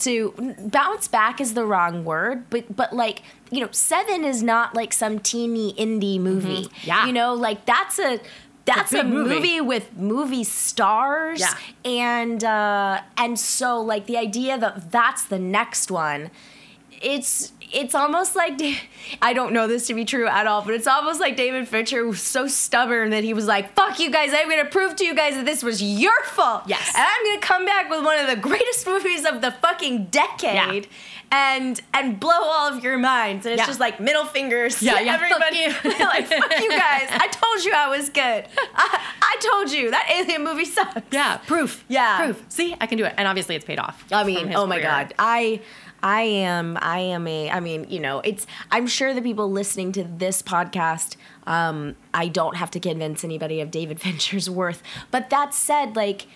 [0.00, 3.22] to bounce back is the wrong word, but but like
[3.52, 6.64] you know, Seven is not like some teeny indie movie.
[6.64, 6.88] Mm-hmm.
[6.88, 7.06] Yeah.
[7.06, 8.18] you know, like that's a.
[8.64, 9.34] That's a, big movie.
[9.34, 9.60] movie.
[9.60, 11.54] with movie stars, Yeah.
[11.84, 16.30] and uh, and so like the idea that that's the next one,
[17.00, 18.60] it's it's almost like
[19.20, 22.06] I don't know this to be true at all, but it's almost like David Fincher
[22.06, 24.30] was so stubborn that he was like, "Fuck you guys!
[24.34, 26.62] I'm gonna prove to you guys that this was your fault.
[26.66, 26.92] Yes.
[26.94, 30.88] and I'm gonna come back with one of the greatest movies of the fucking decade."
[31.34, 33.66] And and blow all of your minds, and it's Yeah.
[33.66, 35.56] just like middle fingers Yeah, yeah, fuck everybody.
[35.60, 35.68] you.
[36.06, 37.08] like fuck you guys!
[37.10, 38.44] I told you I was good.
[38.74, 41.00] I, I told you that alien movie sucks.
[41.10, 41.38] Yeah.
[41.46, 41.86] Proof.
[41.88, 42.22] Yeah.
[42.26, 42.44] Proof.
[42.50, 44.04] See, I can do it, and obviously it's paid off.
[44.12, 44.86] I mean, oh my career.
[44.90, 45.14] god.
[45.18, 45.62] I
[46.02, 49.92] I am I am a I mean, you know, it's I'm sure the people listening
[49.92, 54.82] to this podcast um I don't have to convince anybody of David Fincher's worth.
[55.10, 56.26] But that said, like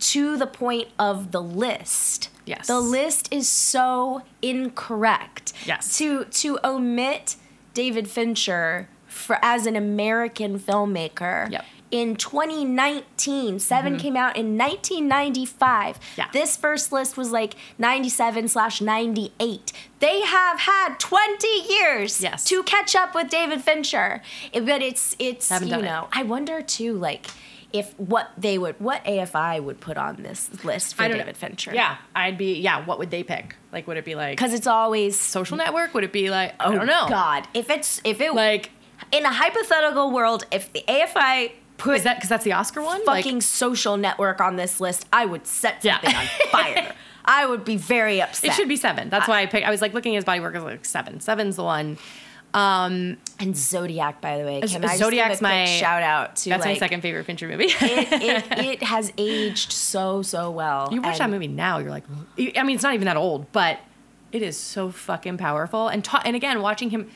[0.00, 2.28] to the point of the list.
[2.44, 2.66] Yes.
[2.66, 5.52] The list is so incorrect.
[5.64, 5.96] Yes.
[5.98, 7.36] To to omit
[7.74, 11.50] David Fincher for as an American filmmaker.
[11.50, 11.64] Yep.
[11.92, 15.96] In 2019, 7 came out in 1995.
[16.00, 16.20] Mm-hmm.
[16.20, 16.28] Yeah.
[16.32, 19.72] This first list was like 97 slash 98.
[20.00, 22.44] They have had 20 years Yes.
[22.44, 24.22] to catch up with David Fincher.
[24.52, 25.82] It- but it's, it's you done it.
[25.82, 27.26] know, I wonder too, like,
[27.74, 31.32] if what they would, what AFI would put on this list for I David know.
[31.34, 31.72] Fincher.
[31.74, 32.58] Yeah, I'd be.
[32.60, 33.56] Yeah, what would they pick?
[33.72, 35.94] Like, would it be like Because it's always, social network?
[35.94, 37.06] Would it be like I oh don't know?
[37.08, 37.48] God.
[37.54, 38.70] If it's, if it, Like,
[39.10, 41.52] in a hypothetical world, if the AFI
[41.82, 43.04] put is that because that's the Oscar one?
[43.04, 46.00] fucking Like, social network on this list, I would set Yeah.
[46.00, 46.92] something on fire.
[47.24, 48.50] I would be very upset.
[48.50, 49.08] it should be seven.
[49.08, 49.66] That's why I picked.
[49.66, 50.54] I was like looking at his body work.
[50.56, 51.20] I was like seven.
[51.20, 51.96] Seven's the one.
[52.54, 56.02] Um, And Zodiac, by the way, can I just Zodiac's give a quick my- shout
[56.02, 57.66] out to that's my second favorite Fincher movie.
[57.66, 60.88] it, it, it has aged so so well.
[60.92, 62.04] You watch that movie now, you're like,
[62.56, 63.78] I mean, it's not even that old, but
[64.32, 65.88] it is so fucking powerful.
[65.88, 67.08] And ta- and again, watching him,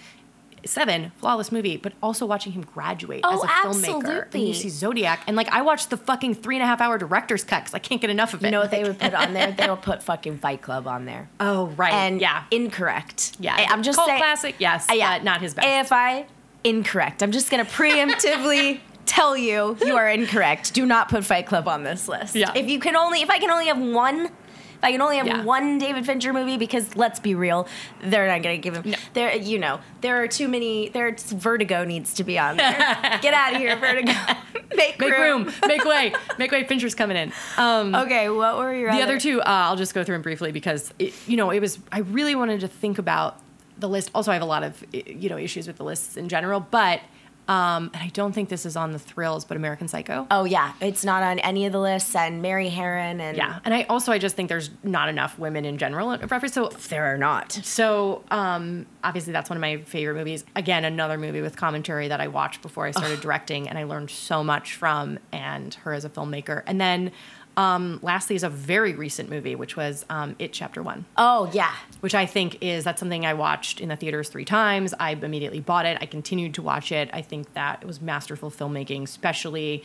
[0.66, 3.46] Seven, flawless movie, but also watching him graduate Oh, as a
[3.88, 4.32] filmmaker.
[4.34, 6.98] And you see Zodiac, and like I watched the fucking three and a half hour
[6.98, 8.46] director's cut because I can't get enough of it.
[8.46, 9.52] You know what they would put on there?
[9.56, 11.28] They would put fucking Fight Club on there.
[11.40, 13.36] Oh right, And yeah, incorrect.
[13.38, 13.54] yeah.
[13.56, 14.18] I- I'm just cult saying.
[14.20, 15.90] classic, yes, Uh, yeah, not his best.
[15.90, 16.26] AFI,
[16.64, 17.22] incorrect.
[17.22, 20.74] I'm just gonna preemptively tell you you are incorrect.
[20.74, 22.34] Do not put Fight Club on this list.
[22.34, 22.52] Yeah.
[22.54, 24.30] If you can only, if I can only have one.
[24.76, 25.42] If I can only have Yeah.
[25.42, 27.66] one David Fincher movie, because let's be real,
[28.02, 28.94] they're not gonna give him.
[29.14, 30.88] There, you know, there are too many.
[30.88, 32.72] There's Vertigo needs to be on there.
[33.22, 34.12] Get out of here, Vertigo.
[34.76, 36.64] Make, Make room, make way, make way.
[36.64, 37.32] Fincher's coming in.
[37.56, 40.52] Um, Okay, what were your the other two, uh, I'll just go through them briefly
[40.52, 41.78] because it, you know it was.
[41.92, 43.40] I really wanted to think about
[43.78, 44.10] the list.
[44.14, 47.00] Also, I have a lot of you know issues with the lists in general, but
[47.48, 50.26] um, and I don't think this is on the thrills, but American Psycho.
[50.30, 53.72] Oh yeah, it's not on any of the lists, and Mary Harron and Yeah, and
[53.72, 56.54] I also I just think there's not enough women in general in preference.
[56.54, 57.52] So there are not.
[57.52, 60.44] So um, obviously that's one of my favorite movies.
[60.56, 64.10] Again, another movie with commentary that I watched before I started directing, and I learned
[64.10, 66.62] so much from and her as a filmmaker.
[66.66, 67.12] And then
[67.56, 71.72] um, lastly is a very recent movie, which was um, It Chapter One, Oh yeah,
[72.00, 74.92] which I think is that's something I watched in the theaters three times.
[75.00, 75.96] I immediately bought it.
[76.00, 77.08] I continued to watch it.
[77.12, 79.84] I think that it was masterful filmmaking, especially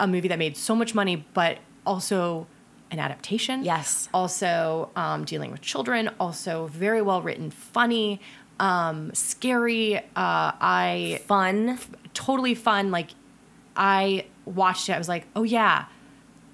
[0.00, 2.46] a movie that made so much money, but also
[2.90, 3.64] an adaptation.
[3.64, 4.08] Yes.
[4.12, 6.10] Also um, dealing with children.
[6.18, 8.20] Also very well written, funny,
[8.58, 9.98] um, scary.
[9.98, 11.78] Uh, I fun.
[12.12, 12.90] totally fun.
[12.90, 13.10] Like
[13.76, 14.92] I watched it.
[14.92, 15.86] I was like, oh yeah,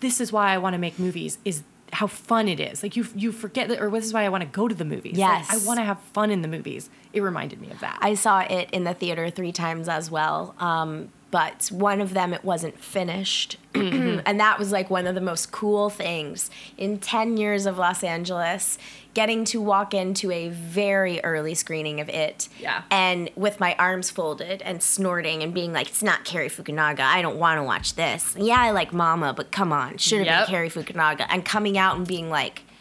[0.00, 1.38] this is why I want to make movies.
[1.44, 2.82] Is how fun it is.
[2.82, 4.84] Like you, you forget that, or this is why I want to go to the
[4.84, 5.18] movies.
[5.18, 5.50] Like, Yes.
[5.50, 6.88] I want to have fun in the movies.
[7.12, 7.98] It reminded me of that.
[8.00, 10.54] I saw it in the theater three times as well.
[10.60, 15.20] Um, but one of them it wasn't finished, and that was like one of the
[15.20, 18.78] most cool things in ten years of Los Angeles.
[19.12, 22.82] Getting to walk into a very early screening of it, Yeah.
[22.92, 27.00] and with my arms folded and snorting and being like, "It's not Cary Fukunaga.
[27.00, 30.26] I don't want to watch this." Yeah, I like Mama, but come on, should have
[30.28, 30.46] Yep.
[30.46, 31.26] been Cary Fukunaga.
[31.28, 32.62] And coming out and being like,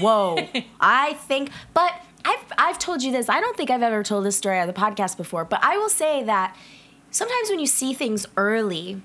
[0.00, 0.36] whoa
[0.78, 1.90] i think but
[2.26, 4.74] I've, I've told you this i don't think i've ever told this story on the
[4.74, 6.54] podcast before but i will say that
[7.16, 9.00] sometimes when you see things early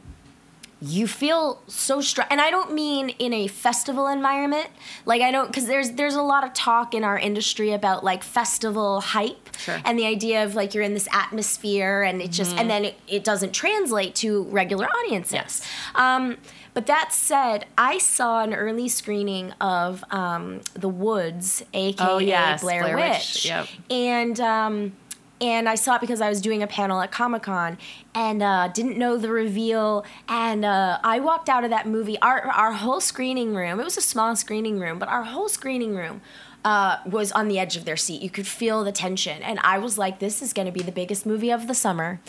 [0.84, 4.68] you feel so strong and i don't mean in a festival environment
[5.06, 8.24] like i don't because there's there's a lot of talk in our industry about like
[8.24, 9.80] festival hype Sure.
[9.86, 12.96] and the idea of like you're in this atmosphere and it just and then it,
[13.08, 15.62] it doesn't translate to regular audiences Yes.
[15.94, 16.38] um,
[16.74, 22.62] but that said, I saw an early screening of um, The Woods, aka Oh, yes,
[22.62, 23.68] Blair, Blair Witch, Witch, yep.
[23.90, 24.94] and um,
[25.42, 27.78] and I saw it because I was doing a panel at Comic Con
[28.14, 30.06] and uh, didn't know the reveal.
[30.30, 32.20] And uh, I walked out of that movie.
[32.22, 33.80] Our our whole screening room.
[33.80, 36.22] It was a small screening room, but our whole screening room.
[36.64, 38.22] Uh, was on the edge of their seat.
[38.22, 39.42] You could feel the tension.
[39.42, 42.20] And I was like, this is going to be the biggest movie of the summer.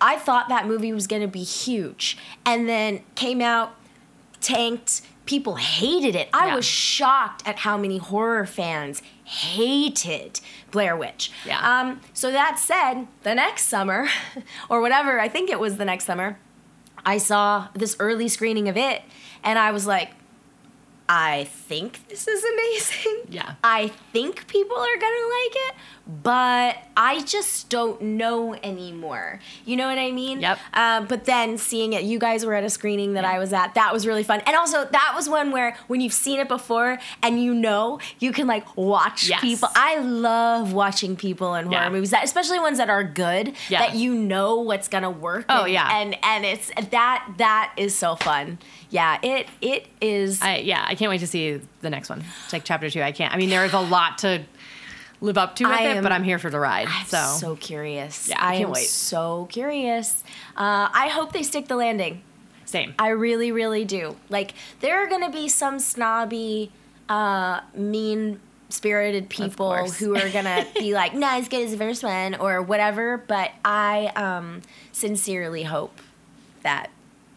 [0.00, 2.16] I thought that movie was going to be huge.
[2.46, 3.74] And then came out,
[4.40, 5.02] tanked.
[5.24, 6.28] People hated it.
[6.32, 6.56] I Yeah.
[6.56, 11.30] was shocked at how many horror fans hated Blair Witch.
[11.44, 11.58] Yeah.
[11.80, 14.08] Um, so that said, the next summer,
[14.68, 16.38] or whatever, I think it was the next summer,
[17.04, 19.02] I saw this early screening of it,
[19.42, 20.10] and I was like,
[21.08, 23.18] I think this is amazing.
[23.32, 23.54] Yeah.
[23.64, 25.74] I think people are gonna like it,
[26.22, 29.40] but I just don't know anymore.
[29.64, 30.40] You know what I mean?
[30.40, 30.58] Yep.
[30.74, 33.72] Um, but then seeing it, you guys were at a screening that I was at.
[33.74, 36.98] That was really fun, and also that was one where when you've seen it before
[37.22, 39.40] and you know you can like watch Yes.
[39.40, 39.68] people.
[39.74, 41.88] I love watching people in horror Yeah.
[41.90, 43.54] movies, that, especially ones that are good.
[43.70, 43.86] Yeah.
[43.86, 45.46] That you know what's gonna work.
[45.48, 45.98] Oh, and, yeah.
[46.00, 48.58] and and it's that that is so fun.
[48.92, 50.40] Yeah, it it is.
[50.42, 52.22] I yeah, I can't wait to see the next one.
[52.44, 53.02] It's like chapter two.
[53.02, 53.32] I can't.
[53.32, 54.44] I mean, there is a lot to
[55.22, 56.88] live up to with I it, but I'm here for the ride.
[56.90, 58.28] I'm so, so, curious.
[58.28, 58.86] Yeah, I can't am wait.
[58.86, 60.22] so curious.
[60.56, 62.22] Uh, I hope they stick the landing.
[62.66, 62.94] same.
[62.98, 64.16] I really, really do.
[64.28, 66.70] Like, there are going to be some snobby,
[67.08, 71.78] uh, mean spirited people who are going to be like, not as good as the
[71.78, 73.16] first one or whatever.
[73.16, 75.98] But I um, sincerely hope
[76.62, 76.90] that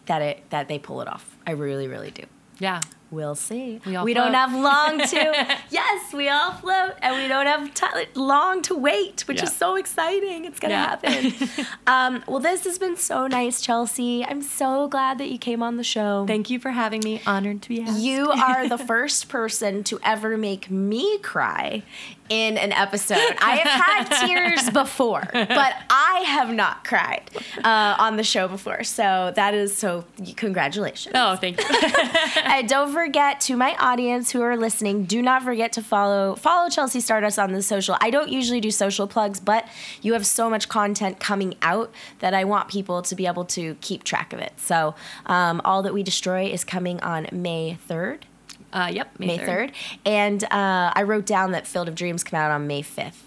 [0.06, 1.35] that it that they pull it off.
[1.46, 2.24] I really, really do.
[2.58, 2.80] yeah.
[3.08, 3.80] We'll see.
[3.86, 5.56] We all don't have long to.
[5.70, 7.86] yes, we all float, and we don't have ti
[8.16, 9.44] long to wait, which Yeah.
[9.44, 10.44] is so exciting.
[10.44, 10.86] It's gonna Yeah.
[10.98, 11.66] happen.
[11.86, 14.24] um, well, this has been so nice, Chelsea.
[14.24, 16.24] I'm so glad that you came on the show.
[16.26, 17.22] Thank you for having me.
[17.24, 18.00] Honored to be asked.
[18.00, 21.84] You are the first person to ever make me cry
[22.28, 23.18] in an episode.
[23.38, 27.30] I have had tears before, but I have not cried
[27.64, 28.84] uh, on the show before.
[28.84, 30.04] So that is so.
[30.36, 31.14] Congratulations.
[31.16, 31.64] Oh, thank you.
[32.44, 36.68] and don't forget to my audience who are listening, do not forget to follow follow
[36.68, 37.96] Chelsea Stardust on the social.
[38.00, 39.66] I don't usually do social plugs, but
[40.02, 43.76] you have so much content coming out that I want people to be able to
[43.80, 44.52] keep track of it.
[44.56, 44.94] So
[45.26, 48.26] um, all that we destroy is coming on May third.
[48.76, 49.18] Uh, yep.
[49.18, 49.72] May 3rd.
[50.04, 53.22] And uh, I wrote down that Field of Dreams come out on May 5th.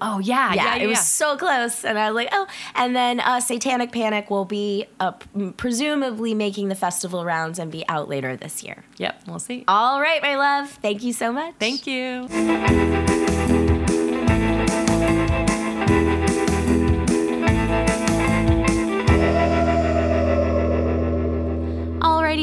[0.00, 0.82] Oh yeah, yeah, yeah, yeah.
[0.82, 2.46] it was so close, and I was like, oh.
[2.74, 5.12] And then uh, Satanic Panic will be uh,
[5.56, 8.84] presumably making the festival rounds and be out later this year.
[8.98, 9.64] Yep, we'll see.
[9.68, 10.68] All right, my love.
[10.68, 11.54] Thank you so much.
[11.58, 12.28] Thank you.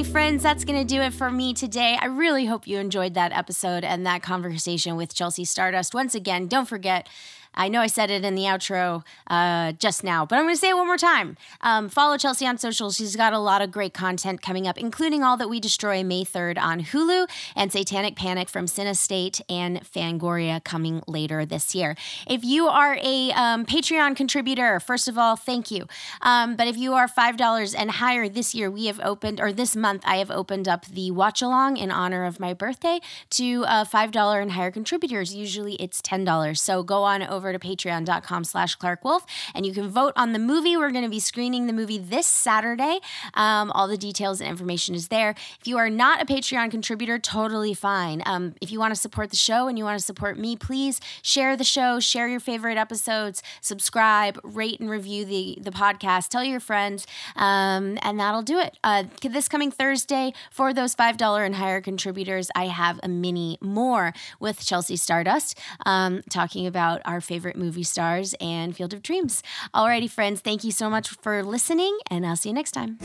[0.03, 1.97] Friends, that's going to do it for me today.
[1.99, 5.93] I really hope you enjoyed that episode and that conversation with Chelsea Stardust.
[5.93, 7.07] Once again, don't forget.
[7.53, 10.59] I know I said it in the outro uh, just now, but I'm going to
[10.59, 11.37] say it one more time.
[11.61, 12.91] Um, follow Chelsea on social.
[12.91, 16.23] She's got a lot of great content coming up, including All That We Destroy May
[16.23, 21.95] 3rd on Hulu and Satanic Panic from Cinestate and Fangoria coming later this year.
[22.27, 25.87] If you are a um, Patreon contributor, first of all, thank you.
[26.21, 29.75] Um, but if you are $5 and higher this year, we have opened, or this
[29.75, 32.99] month, I have opened up the watch along in honor of my birthday
[33.31, 35.33] to uh, $5 and higher contributors.
[35.33, 36.57] Usually it's $10.
[36.57, 40.39] So go on over to patreon.com slash Clarke Wolfe and you can vote on the
[40.39, 40.75] movie.
[40.75, 42.99] We're going to be screening the movie this Saturday.
[43.35, 45.31] Um, all the details and information is there.
[45.59, 48.21] If you are not a Patreon contributor, totally fine.
[48.25, 50.99] Um, if you want to support the show and you want to support me, please
[51.21, 56.43] share the show, share your favorite episodes, subscribe, rate and review the, the podcast, tell
[56.43, 58.77] your friends, um, and that'll do it.
[58.83, 64.13] Uh, this coming Thursday, for those $5 and higher contributors, I have a mini more
[64.39, 69.41] with Chelsea Stardust um, talking about our favorite movie stars and Field of Dreams.
[69.73, 72.97] Alrighty, friends, thank you so much for listening, and I'll see you next time.